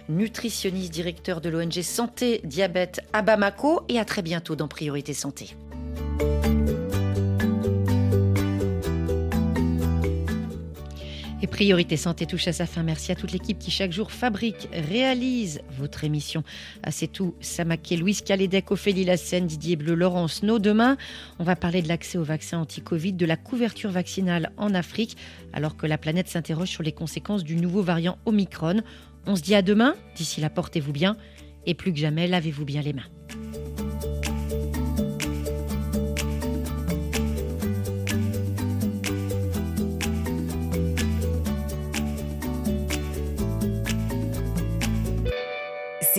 [0.08, 5.56] nutritionniste, directeur de l'ONG Santé Diabète à Bamako et à très bientôt dans Priorité Santé.
[11.42, 12.82] Et Priorité Santé touche à sa fin.
[12.82, 16.44] Merci à toute l'équipe qui chaque jour fabrique, réalise votre émission.
[16.82, 17.34] Ah, c'est tout.
[17.40, 18.22] Samaké, Louise
[18.68, 20.58] Ophélie Lassène, Didier Bleu, Laurence No.
[20.58, 20.98] Demain,
[21.38, 25.16] on va parler de l'accès au vaccin anti-Covid, de la couverture vaccinale en Afrique,
[25.54, 28.82] alors que la planète s'interroge sur les conséquences du nouveau variant Omicron.
[29.26, 29.94] On se dit à demain.
[30.16, 31.16] D'ici là, portez-vous bien.
[31.64, 33.69] Et plus que jamais, lavez-vous bien les mains.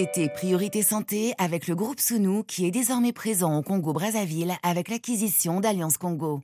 [0.01, 5.59] C'était Priorité Santé avec le groupe Sounou qui est désormais présent au Congo-Brazzaville avec l'acquisition
[5.59, 6.41] d'Alliance Congo.